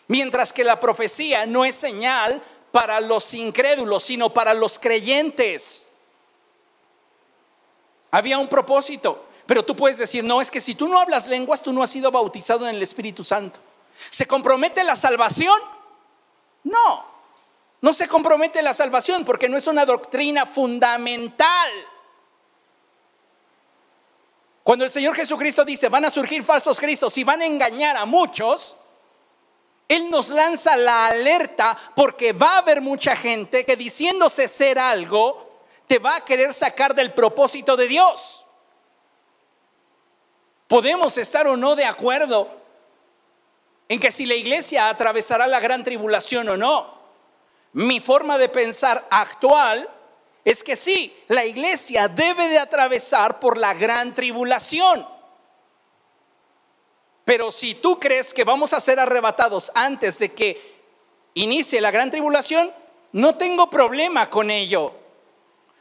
[0.08, 5.88] Mientras que la profecía no es señal para los incrédulos, sino para los creyentes.
[8.10, 11.62] Había un propósito, pero tú puedes decir, no, es que si tú no hablas lenguas,
[11.62, 13.58] tú no has sido bautizado en el Espíritu Santo.
[14.10, 15.58] ¿Se compromete la salvación?
[16.64, 17.06] No,
[17.80, 21.70] no se compromete la salvación porque no es una doctrina fundamental.
[24.70, 28.04] Cuando el Señor Jesucristo dice, van a surgir falsos cristos y van a engañar a
[28.04, 28.76] muchos,
[29.88, 35.64] él nos lanza la alerta porque va a haber mucha gente que diciéndose ser algo,
[35.88, 38.46] te va a querer sacar del propósito de Dios.
[40.68, 42.56] Podemos estar o no de acuerdo
[43.88, 46.94] en que si la iglesia atravesará la gran tribulación o no.
[47.72, 49.90] Mi forma de pensar actual
[50.50, 55.06] es que sí, la iglesia debe de atravesar por la gran tribulación.
[57.24, 60.60] Pero si tú crees que vamos a ser arrebatados antes de que
[61.34, 62.72] inicie la gran tribulación,
[63.12, 64.92] no tengo problema con ello,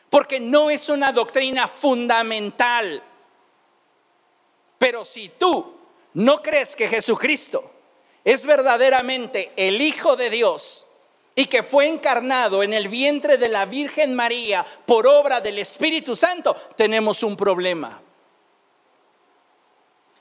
[0.07, 3.01] porque no es una doctrina fundamental.
[4.78, 5.80] Pero si tú
[6.13, 7.72] no crees que Jesucristo
[8.24, 10.86] es verdaderamente el Hijo de Dios
[11.40, 16.14] y que fue encarnado en el vientre de la Virgen María por obra del Espíritu
[16.14, 18.02] Santo, tenemos un problema.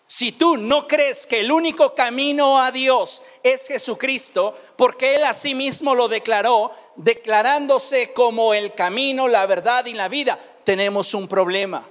[0.06, 5.34] Si tú no crees que el único camino a Dios es Jesucristo, porque Él a
[5.34, 11.26] sí mismo lo declaró, declarándose como el camino, la verdad y la vida, tenemos un
[11.26, 11.84] problema.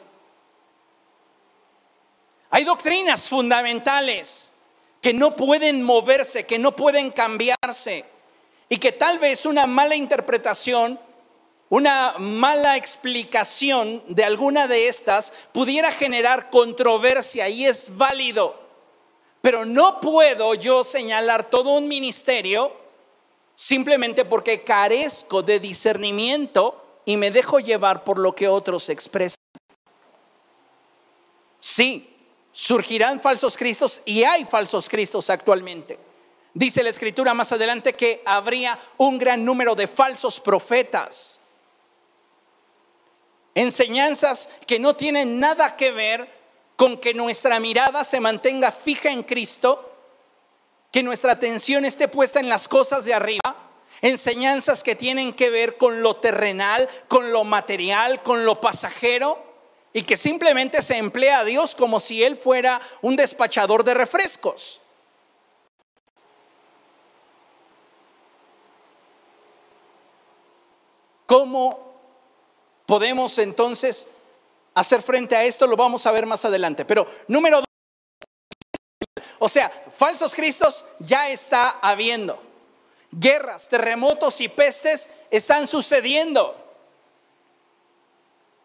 [2.52, 4.56] Hay doctrinas fundamentales
[5.02, 8.16] que no pueden moverse, que no pueden cambiarse
[8.70, 11.00] y que tal vez una mala interpretación
[11.70, 18.56] una mala explicación de alguna de estas pudiera generar controversia y es válido.
[19.42, 22.72] Pero no puedo yo señalar todo un ministerio
[23.54, 29.38] simplemente porque carezco de discernimiento y me dejo llevar por lo que otros expresan.
[31.60, 32.16] Sí,
[32.52, 36.07] surgirán falsos cristos y hay falsos cristos actualmente.
[36.58, 41.40] Dice la escritura más adelante que habría un gran número de falsos profetas
[43.54, 46.28] enseñanzas que no tienen nada que ver
[46.76, 49.92] con que nuestra mirada se mantenga fija en Cristo,
[50.92, 53.56] que nuestra atención esté puesta en las cosas de arriba,
[54.02, 59.44] enseñanzas que tienen que ver con lo terrenal, con lo material, con lo pasajero,
[59.94, 64.82] y que simplemente se emplea a Dios como si Él fuera un despachador de refrescos.
[71.28, 71.88] ¿Cómo
[72.88, 74.10] podemos entonces
[74.78, 76.86] hacer frente a esto, lo vamos a ver más adelante.
[76.86, 77.66] Pero número dos,
[79.40, 82.40] o sea, falsos cristos ya está habiendo.
[83.12, 86.56] Guerras, terremotos y pestes están sucediendo.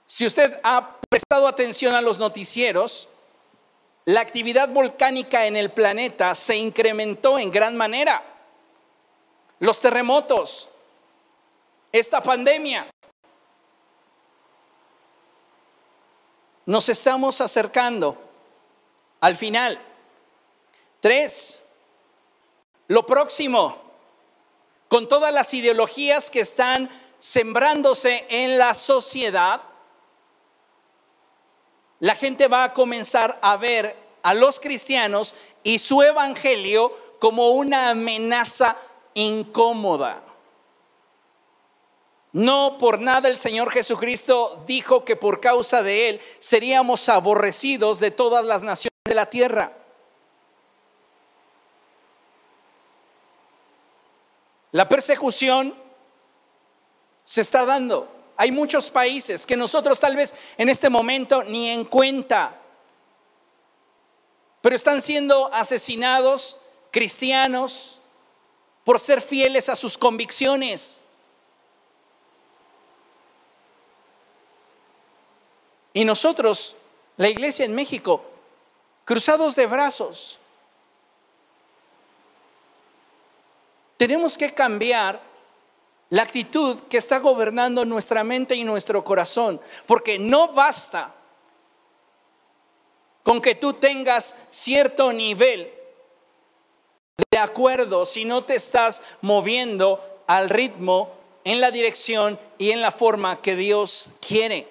[0.07, 3.09] Si usted ha prestado atención a los noticieros,
[4.05, 8.23] la actividad volcánica en el planeta se incrementó en gran manera.
[9.61, 10.69] Los terremotos,
[11.93, 12.91] esta pandemia,
[16.65, 18.17] nos estamos acercando
[19.21, 19.79] al final.
[21.01, 21.61] Tres,
[22.89, 23.77] lo próximo,
[24.89, 26.89] con todas las ideologías que están
[27.19, 29.61] sembrándose en la sociedad,
[32.01, 37.91] la gente va a comenzar a ver a los cristianos y su evangelio como una
[37.91, 38.77] amenaza
[39.15, 40.23] incómoda.
[42.33, 48.11] No por nada el Señor Jesucristo dijo que por causa de Él seríamos aborrecidos de
[48.11, 49.73] todas las naciones de la tierra.
[54.71, 55.75] La persecución
[57.25, 58.09] se está dando.
[58.39, 62.59] Hay muchos países que nosotros tal vez en este momento ni en cuenta,
[64.63, 66.59] pero están siendo asesinados
[66.91, 68.01] cristianos
[68.85, 71.02] por ser fieles a sus convicciones.
[75.93, 76.75] Y nosotros,
[77.17, 78.25] la iglesia en México,
[79.05, 80.39] cruzados de brazos,
[83.97, 85.21] tenemos que cambiar
[86.11, 91.15] la actitud que está gobernando nuestra mente y nuestro corazón, porque no basta
[93.23, 95.73] con que tú tengas cierto nivel
[97.31, 101.11] de acuerdo si no te estás moviendo al ritmo,
[101.45, 104.69] en la dirección y en la forma que Dios quiere.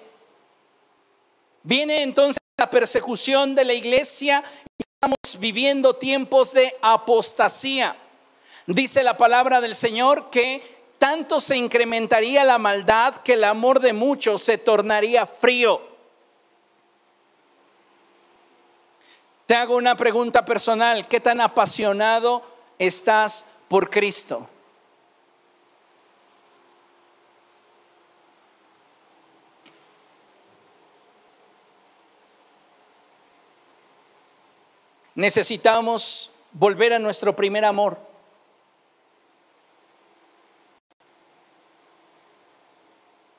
[1.62, 4.42] Viene entonces la persecución de la iglesia
[4.78, 7.96] y estamos viviendo tiempos de apostasía.
[8.66, 13.92] Dice la palabra del Señor que tanto se incrementaría la maldad que el amor de
[13.92, 15.80] muchos se tornaría frío.
[19.46, 21.08] Te hago una pregunta personal.
[21.08, 22.42] ¿Qué tan apasionado
[22.78, 24.48] estás por Cristo?
[35.22, 37.96] Necesitamos volver a nuestro primer amor.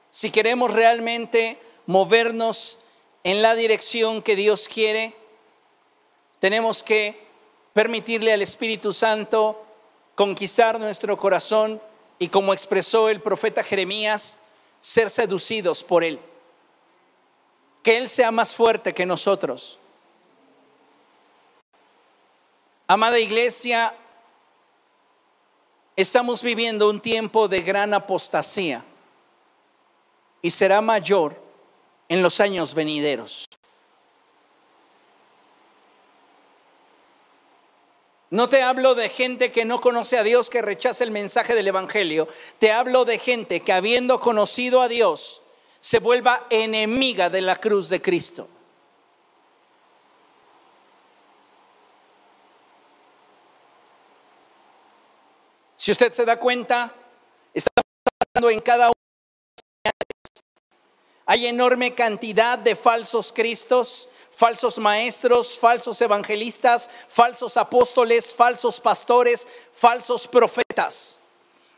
[0.09, 2.79] Si queremos realmente movernos
[3.25, 5.13] en la dirección que Dios quiere,
[6.39, 7.21] tenemos que
[7.73, 9.61] permitirle al Espíritu Santo
[10.15, 11.81] conquistar nuestro corazón
[12.17, 14.37] y como expresó el profeta Jeremías,
[14.79, 16.21] ser seducidos por Él.
[17.83, 19.79] Que Él sea más fuerte que nosotros.
[22.93, 23.91] Amada iglesia,
[25.95, 28.85] estamos viviendo un tiempo de gran apostasía
[30.43, 31.35] y será mayor
[32.07, 33.49] en los años venideros.
[38.29, 41.69] No te hablo de gente que no conoce a Dios, que rechaza el mensaje del
[41.69, 42.27] Evangelio.
[42.59, 45.41] Te hablo de gente que habiendo conocido a Dios,
[45.79, 48.47] se vuelva enemiga de la cruz de Cristo.
[55.83, 56.93] Si usted se da cuenta,
[57.53, 57.83] estamos
[58.33, 58.93] hablando en cada uno.
[61.25, 70.25] Hay enorme cantidad de falsos cristos, falsos maestros, falsos evangelistas, falsos apóstoles, falsos pastores, falsos
[70.25, 71.19] profetas.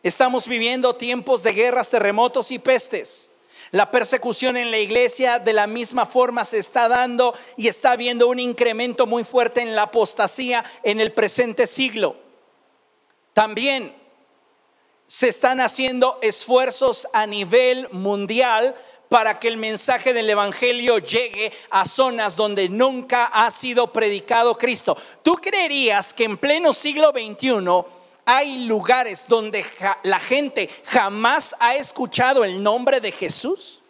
[0.04, 3.32] Estamos viviendo tiempos de guerras, terremotos y pestes.
[3.72, 8.28] La persecución en la iglesia de la misma forma se está dando y está habiendo
[8.28, 12.24] un incremento muy fuerte en la apostasía en el presente siglo.
[13.36, 13.94] También
[15.08, 18.74] se están haciendo esfuerzos a nivel mundial
[19.10, 24.96] para que el mensaje del Evangelio llegue a zonas donde nunca ha sido predicado Cristo.
[25.22, 27.84] ¿Tú creerías que en pleno siglo XXI
[28.24, 29.66] hay lugares donde
[30.04, 33.82] la gente jamás ha escuchado el nombre de Jesús?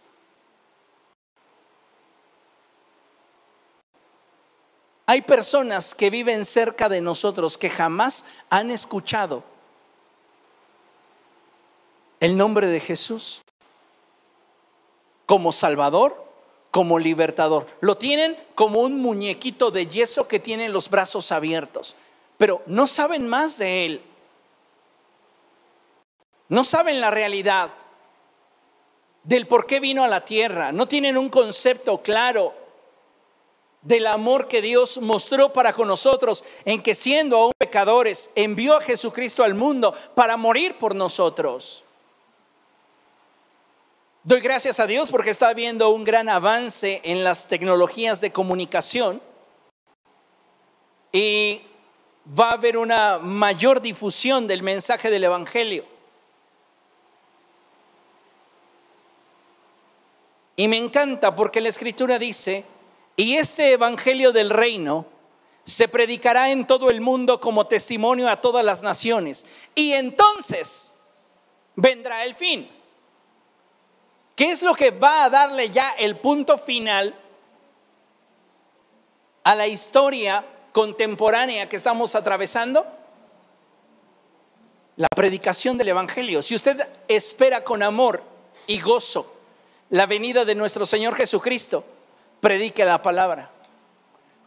[5.08, 9.43] Hay personas que viven cerca de nosotros que jamás han escuchado
[12.20, 13.41] el nombre de Jesús
[15.28, 16.24] como Salvador,
[16.72, 17.68] como libertador.
[17.82, 21.95] Lo tienen como un muñequito de yeso que tiene los brazos abiertos,
[22.38, 24.01] pero no saben más de Él.
[26.49, 27.72] No saben la realidad
[29.24, 30.72] del por qué vino a la tierra.
[30.72, 32.64] No tienen un concepto claro
[33.86, 38.82] del amor que Dios mostró para con nosotros, en que siendo aún pecadores, envió a
[38.82, 41.84] Jesucristo al mundo para morir por nosotros.
[44.24, 49.22] Doy gracias a Dios porque está habiendo un gran avance en las tecnologías de comunicación
[51.12, 51.62] y
[52.28, 55.86] va a haber una mayor difusión del mensaje del Evangelio.
[60.56, 62.66] Y me encanta porque la escritura dice
[63.16, 65.05] Y ese evangelio del reino
[65.63, 69.45] se predicará en todo el mundo como testimonio a todas las naciones.
[69.74, 70.93] Y entonces
[71.76, 72.70] vendrá el fin.
[74.36, 77.16] ¿Qué es lo que va a darle ya el punto final
[79.43, 82.86] a la historia contemporánea que estamos atravesando?
[84.97, 86.41] La predicación del Evangelio.
[86.41, 88.22] Si usted espera con amor
[88.68, 89.34] y gozo
[89.89, 91.86] la venida de nuestro Señor Jesucristo,
[92.46, 93.50] predique la palabra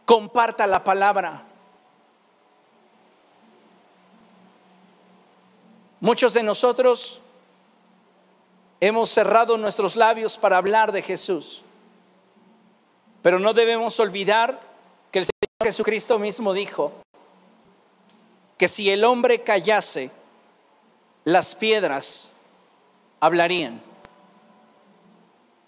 [0.05, 1.43] comparta la palabra.
[5.99, 7.19] Muchos de nosotros
[8.79, 11.61] hemos cerrado nuestros labios para hablar de Jesús,
[13.21, 14.61] pero no debemos olvidar
[15.11, 16.93] que el Señor Jesucristo mismo dijo
[18.57, 20.09] que si el hombre callase,
[21.25, 22.33] las piedras
[23.19, 23.88] hablarían.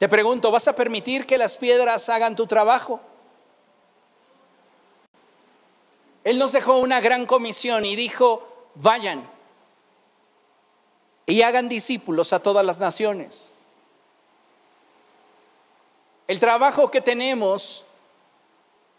[0.02, 3.00] Te pregunto, ¿vas a permitir que las piedras hagan tu trabajo?
[6.24, 9.30] Él nos dejó una gran comisión y dijo, vayan
[11.28, 13.54] y hagan discípulos a todas las naciones.
[16.28, 17.86] El trabajo que tenemos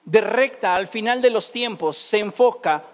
[0.05, 2.85] de recta al final de los tiempos se enfoca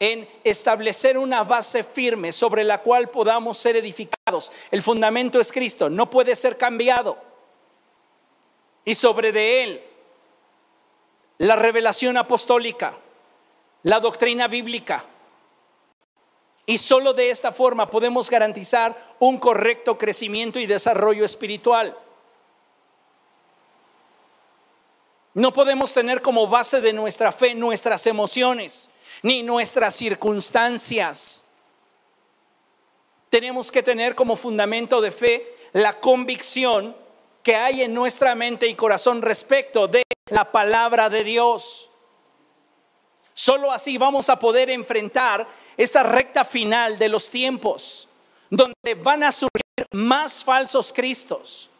[0.00, 4.50] en establecer una base firme sobre la cual podamos ser edificados.
[4.72, 7.16] El fundamento es Cristo, no puede ser cambiado.
[8.84, 9.84] Y sobre de él,
[11.38, 12.96] la revelación apostólica
[13.82, 15.04] la doctrina bíblica.
[16.66, 21.96] Y solo de esta forma podemos garantizar un correcto crecimiento y desarrollo espiritual.
[25.34, 28.90] No podemos tener como base de nuestra fe nuestras emociones
[29.22, 31.44] ni nuestras circunstancias.
[33.28, 36.96] Tenemos que tener como fundamento de fe la convicción
[37.42, 41.88] que hay en nuestra mente y corazón respecto de la palabra de Dios.
[43.34, 45.46] Solo así vamos a poder enfrentar
[45.76, 48.08] esta recta final de los tiempos,
[48.50, 51.70] donde van a surgir más falsos cristos,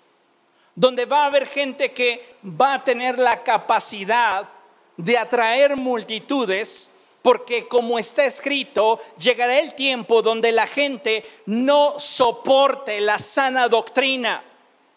[0.75, 4.49] donde va a haber gente que va a tener la capacidad
[4.97, 6.91] de atraer multitudes,
[7.23, 14.45] porque como está escrito, llegará el tiempo donde la gente no soporte la sana doctrina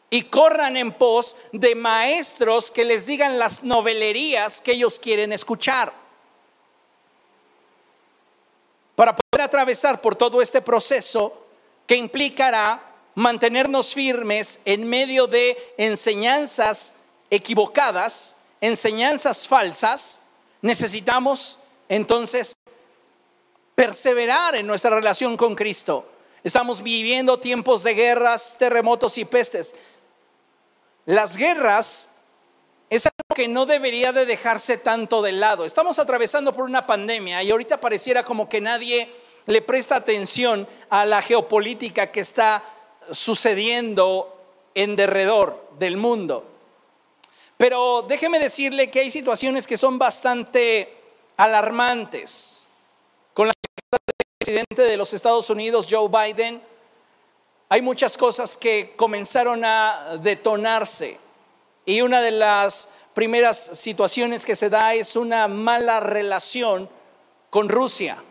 [0.09, 6.03] y corran en pos de maestros que les digan las novelerías que ellos quieren escuchar.
[8.95, 11.45] para poder atravesar por todo este proceso
[11.87, 12.81] que implicará
[13.15, 16.93] mantenernos firmes en medio de enseñanzas
[17.29, 20.19] equivocadas, enseñanzas falsas,
[20.61, 21.59] necesitamos
[21.95, 22.55] entonces
[23.75, 26.09] perseverar en nuestra relación con Cristo.
[26.43, 29.75] Estamos viviendo tiempos de guerras, terremotos y pestes.
[31.05, 32.09] Las guerras
[32.89, 35.65] es algo que no debería de dejarse tanto de lado.
[35.65, 39.09] Estamos atravesando por una pandemia y ahorita pareciera como que nadie
[39.45, 42.63] le presta atención a la geopolítica que está
[43.11, 44.35] sucediendo
[44.73, 46.49] en derredor del mundo.
[47.57, 51.02] Pero déjeme decirle que hay situaciones que son bastante
[51.37, 52.67] alarmantes.
[53.33, 53.53] Con la
[53.91, 56.61] del presidente de los Estados Unidos, Joe Biden,
[57.69, 61.19] hay muchas cosas que comenzaron a detonarse.
[61.85, 66.89] Y una de las primeras situaciones que se da es una mala relación
[67.49, 68.23] con Rusia.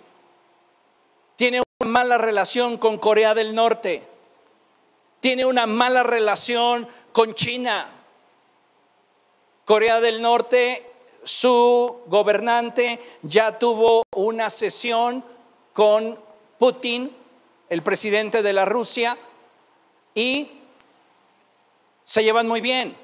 [1.36, 4.06] Tiene una mala relación con Corea del Norte.
[5.20, 7.90] Tiene una mala relación con China.
[9.64, 10.91] Corea del Norte,
[11.24, 15.24] su gobernante ya tuvo una sesión
[15.72, 16.18] con
[16.58, 17.14] Putin,
[17.68, 19.16] el presidente de la Rusia,
[20.14, 20.50] y
[22.04, 22.96] se llevan muy bien.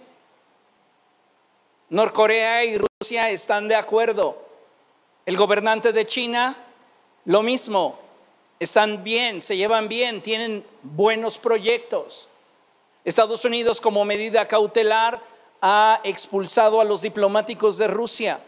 [1.90, 4.36] Norcorea y Rusia están de acuerdo.
[5.24, 6.56] El gobernante de China,
[7.24, 7.98] lo mismo.
[8.60, 12.28] Están bien, se llevan bien, tienen buenos proyectos.
[13.04, 15.20] Estados Unidos, como medida cautelar,
[15.61, 18.40] ha expulsado a los diplomáticos de Rusia.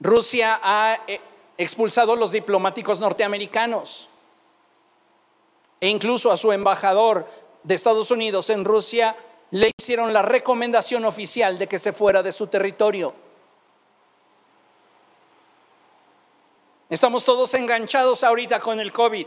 [0.00, 1.20] Rusia ha eh,
[1.56, 4.08] expulsado a los diplomáticos norteamericanos
[5.80, 7.26] e incluso a su embajador
[7.62, 9.16] de Estados Unidos en Rusia
[9.50, 13.14] le hicieron la recomendación oficial de que se fuera de su territorio.
[16.90, 19.26] Estamos todos enganchados ahorita con el COVID,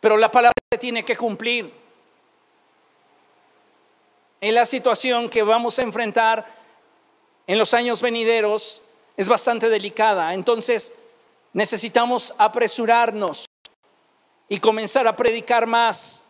[0.00, 1.87] pero la palabra se tiene que cumplir.
[4.40, 6.46] En la situación que vamos a enfrentar
[7.46, 8.82] en los años venideros
[9.16, 10.94] es bastante delicada, entonces
[11.52, 13.46] necesitamos apresurarnos
[14.48, 16.24] y comenzar a predicar más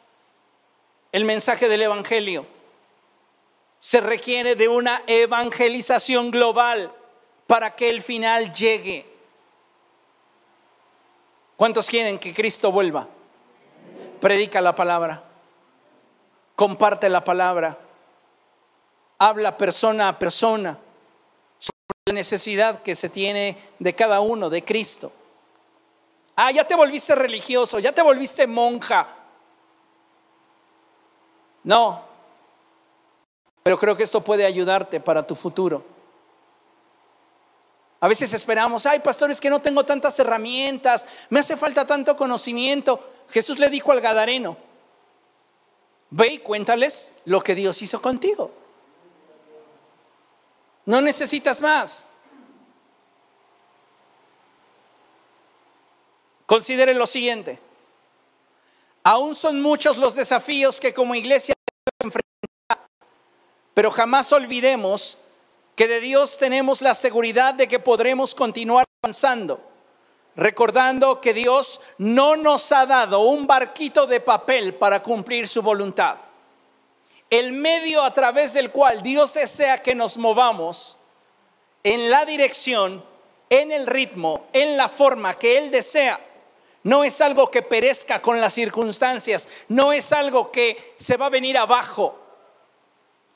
[1.13, 2.47] el mensaje del Evangelio.
[3.79, 6.93] Se requiere de una evangelización global
[7.47, 9.07] para que el final llegue.
[11.57, 13.07] ¿Cuántos quieren que Cristo vuelva?
[14.21, 15.25] Predica la palabra,
[16.57, 17.79] comparte la palabra,
[19.19, 20.79] habla persona a persona
[21.59, 25.13] sobre la necesidad que se tiene de cada uno, de Cristo.
[26.37, 29.09] Ah, ya te volviste religioso, ya te volviste monja.
[31.65, 32.09] No,
[33.69, 35.85] pero creo que esto puede ayudarte para tu futuro.
[38.01, 43.05] A veces esperamos, ay pastores que no tengo tantas herramientas, me hace falta tanto conocimiento.
[43.29, 44.57] Jesús le dijo al Gadareno,
[46.11, 48.53] ve y cuéntales lo que Dios hizo contigo.
[50.89, 52.07] No necesitas más.
[56.47, 57.59] Considere lo siguiente.
[59.03, 61.55] Aún son muchos los desafíos que como iglesia
[62.03, 62.89] enfrentar,
[63.75, 65.19] pero jamás olvidemos
[65.77, 69.61] que de Dios tenemos la seguridad de que podremos continuar avanzando,
[70.37, 76.17] recordando que Dios no nos ha dado un barquito de papel para cumplir su voluntad.
[77.31, 80.97] El medio a través del cual Dios desea que nos movamos
[81.83, 83.05] en la dirección,
[83.51, 86.21] en el ritmo, en la forma que Él desea
[86.89, 91.31] no es algo que perezca con las circunstancias, no es algo que se va a
[91.31, 92.19] venir abajo.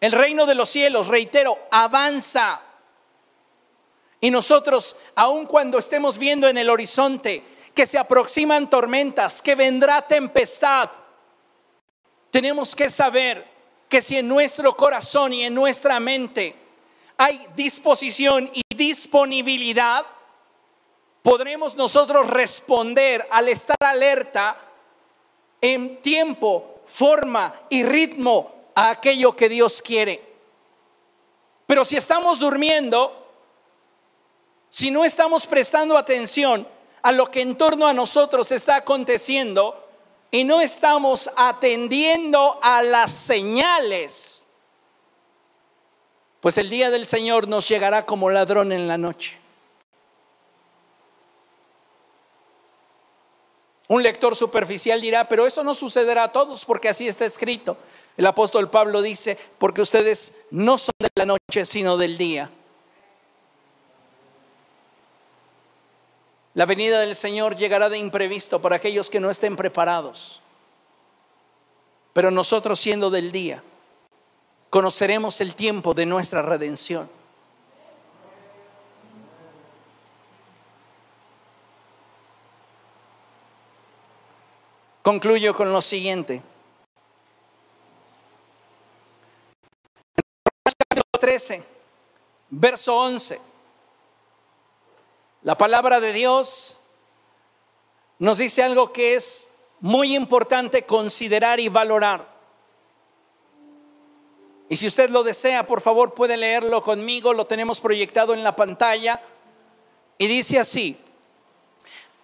[0.01, 2.63] El reino de los cielos, reitero, avanza.
[4.23, 10.01] Y nosotros, aun cuando estemos viendo en el horizonte que se aproximan tormentas, que vendrá
[10.01, 10.91] tempestad,
[12.31, 13.52] tenemos que saber
[13.93, 16.57] que si en nuestro corazón y en nuestra mente
[17.19, 20.07] hay disposición y disponibilidad,
[21.23, 24.57] podremos nosotros responder al estar alerta
[25.61, 30.23] en tiempo, forma y ritmo a aquello que Dios quiere.
[31.67, 33.27] Pero si estamos durmiendo,
[34.71, 36.67] si no estamos prestando atención
[37.03, 39.87] a lo que en torno a nosotros está aconteciendo
[40.35, 44.47] y no estamos atendiendo a las señales,
[46.41, 49.39] pues el día del Señor nos llegará como ladrón en la noche.
[53.89, 57.77] Un lector superficial dirá, pero eso no sucederá a todos porque así está escrito.
[58.17, 62.51] El apóstol Pablo dice, porque ustedes no son de la noche, sino del día.
[66.55, 70.41] La venida del Señor llegará de imprevisto para aquellos que no estén preparados.
[72.13, 73.63] Pero nosotros siendo del día,
[74.69, 77.09] conoceremos el tiempo de nuestra redención.
[85.03, 86.43] Concluyo con lo siguiente.
[90.63, 91.65] Capítulo 13,
[92.51, 93.52] verso 11.
[95.43, 96.79] La palabra de Dios
[98.19, 102.31] nos dice algo que es muy importante considerar y valorar.
[104.69, 108.55] Y si usted lo desea, por favor puede leerlo conmigo, lo tenemos proyectado en la
[108.55, 109.21] pantalla.
[110.17, 110.97] Y dice así,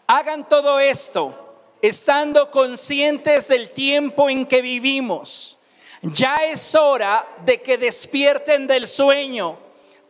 [0.06, 1.34] hagan todo esto
[1.82, 5.58] estando conscientes del tiempo en que vivimos.
[6.02, 9.58] Ya es hora de que despierten del sueño,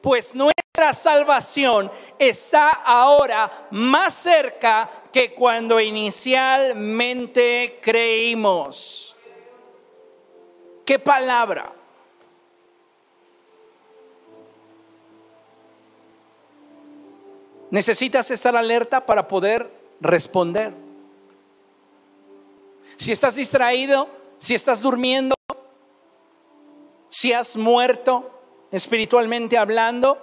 [0.09, 9.15] pues nuestra salvación está ahora más cerca que cuando inicialmente creímos.
[10.87, 11.75] ¿Qué palabra?
[17.71, 20.73] Necesitas estar alerta para poder responder
[22.97, 25.35] si estás distraído, si estás durmiendo,
[27.11, 28.38] si has muerto
[28.71, 30.19] espiritualmente hablando,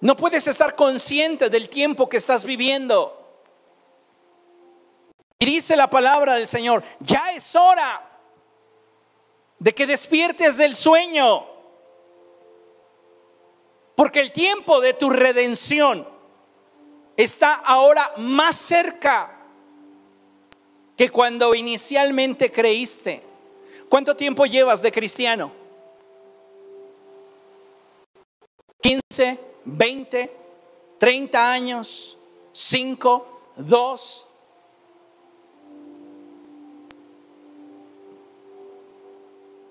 [0.00, 3.22] no puedes estar consciente del tiempo que estás viviendo.
[5.38, 8.02] Y dice la palabra del Señor, ya es hora
[9.58, 11.46] de que despiertes del sueño,
[13.94, 16.06] porque el tiempo de tu redención
[17.16, 19.32] está ahora más cerca
[20.96, 23.22] que cuando inicialmente creíste.
[23.88, 25.65] ¿Cuánto tiempo llevas de cristiano?
[28.86, 30.36] 15, 20,
[30.98, 32.16] 30 años,
[32.52, 34.26] 5, 2.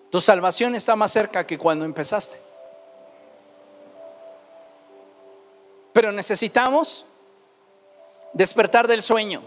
[0.10, 2.42] Tu salvación está más cerca que cuando empezaste.
[5.94, 7.06] Pero necesitamos
[8.34, 9.42] despertar del sueño.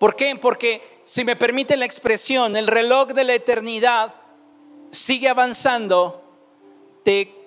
[0.00, 0.34] ¿Por qué?
[0.34, 4.14] Porque si me permite la expresión, el reloj de la eternidad
[4.90, 6.24] sigue avanzando,
[7.04, 7.39] tic-tac,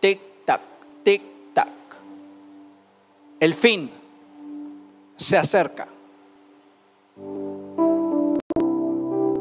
[0.00, 0.60] tic-tac,
[1.04, 1.68] tic-tac.
[3.38, 3.90] El fin
[5.16, 5.88] se acerca.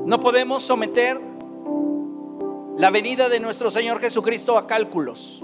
[0.05, 1.19] No podemos someter
[2.77, 5.43] la venida de nuestro Señor Jesucristo a cálculos,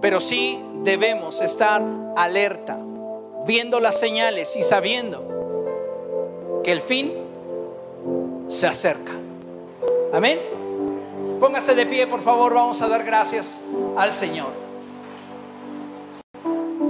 [0.00, 1.82] pero sí debemos estar
[2.16, 2.78] alerta,
[3.46, 7.12] viendo las señales y sabiendo que el fin
[8.46, 9.12] se acerca.
[10.12, 10.38] Amén.
[11.40, 13.60] Póngase de pie, por favor, vamos a dar gracias
[13.96, 14.48] al Señor.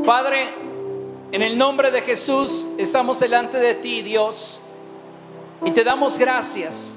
[0.06, 0.48] Padre,
[1.32, 4.58] en el nombre de Jesús estamos delante de ti, Dios,
[5.64, 6.96] y te damos gracias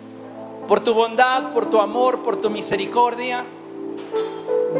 [0.65, 3.43] por tu bondad, por tu amor, por tu misericordia.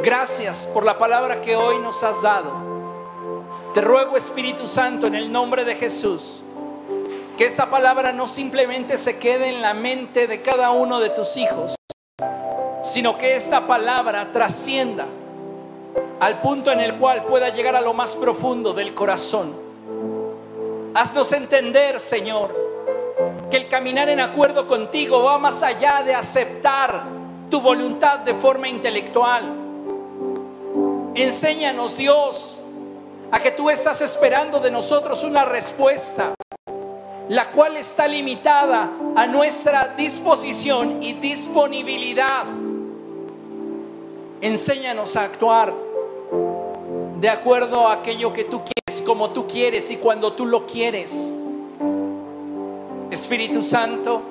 [0.02, 2.54] Gracias por la palabra que hoy nos has dado.
[3.74, 6.42] Te ruego, Espíritu Santo, en el nombre de Jesús,
[7.38, 11.36] que esta palabra no simplemente se quede en la mente de cada uno de tus
[11.36, 11.76] hijos,
[12.82, 15.06] sino que esta palabra trascienda
[16.20, 19.54] al punto en el cual pueda llegar a lo más profundo del corazón.
[20.94, 22.56] Haznos entender, Señor,
[23.50, 27.04] que el caminar en acuerdo contigo va más allá de aceptar
[27.50, 29.44] tu voluntad de forma intelectual.
[31.16, 32.64] Enséñanos, Dios,
[33.32, 36.34] a que tú estás esperando de nosotros una respuesta,
[37.30, 42.44] la cual está limitada a nuestra disposición y disponibilidad.
[44.42, 45.72] Enséñanos a actuar
[47.20, 51.32] de acuerdo a aquello que tú quieres, como tú quieres y cuando tú lo quieres.
[53.12, 54.22] Espíritu Santo,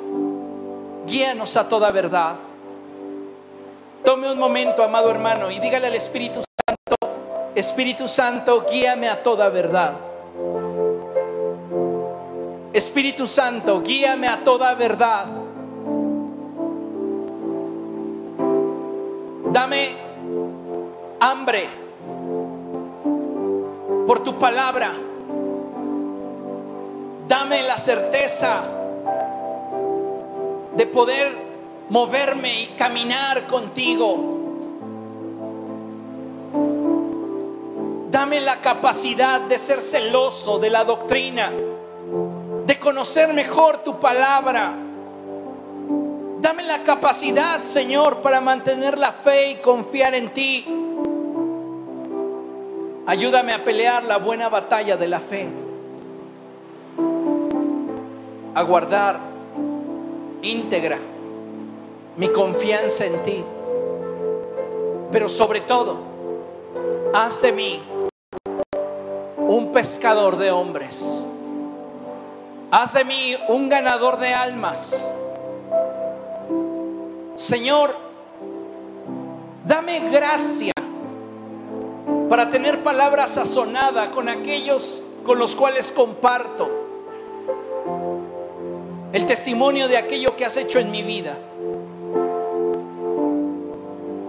[1.06, 2.34] guíanos a toda verdad.
[4.04, 6.96] Tome un momento, amado hermano, y dígale al Espíritu Santo,
[7.54, 9.94] Espíritu Santo, guíame a toda verdad.
[12.72, 15.26] Espíritu Santo, guíame a toda verdad.
[19.52, 19.96] Dame
[21.18, 21.68] hambre
[24.06, 24.92] por tu palabra.
[27.26, 28.62] Dame la certeza
[30.76, 31.36] de poder
[31.88, 34.38] moverme y caminar contigo.
[38.08, 41.50] Dame la capacidad de ser celoso de la doctrina,
[42.66, 44.89] de conocer mejor tu palabra.
[46.50, 50.66] Dame la capacidad, Señor, para mantener la fe y confiar en ti.
[53.06, 55.48] Ayúdame a pelear la buena batalla de la fe.
[58.56, 59.20] A guardar
[60.42, 60.98] íntegra
[62.16, 63.44] mi confianza en ti.
[65.12, 65.98] Pero sobre todo,
[67.14, 67.80] haz de mí
[69.36, 71.22] un pescador de hombres.
[72.72, 75.12] Haz de mí un ganador de almas.
[77.40, 77.96] Señor,
[79.64, 80.74] dame gracia
[82.28, 86.68] para tener palabra sazonada con aquellos con los cuales comparto
[89.14, 91.38] el testimonio de aquello que has hecho en mi vida.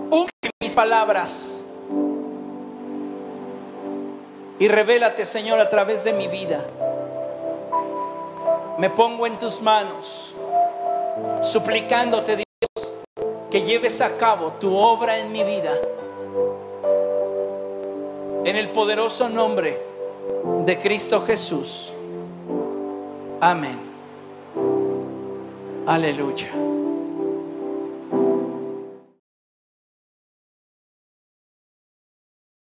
[0.09, 1.57] Unge mis palabras
[4.57, 6.63] y revélate, Señor, a través de mi vida.
[8.77, 10.33] Me pongo en tus manos,
[11.41, 12.45] suplicándote,
[13.51, 15.77] que lleves a cabo tu obra en mi vida
[18.43, 19.79] en el poderoso nombre
[20.65, 21.93] de Cristo Jesús.
[23.39, 23.77] Amén.
[25.85, 26.70] Aleluya.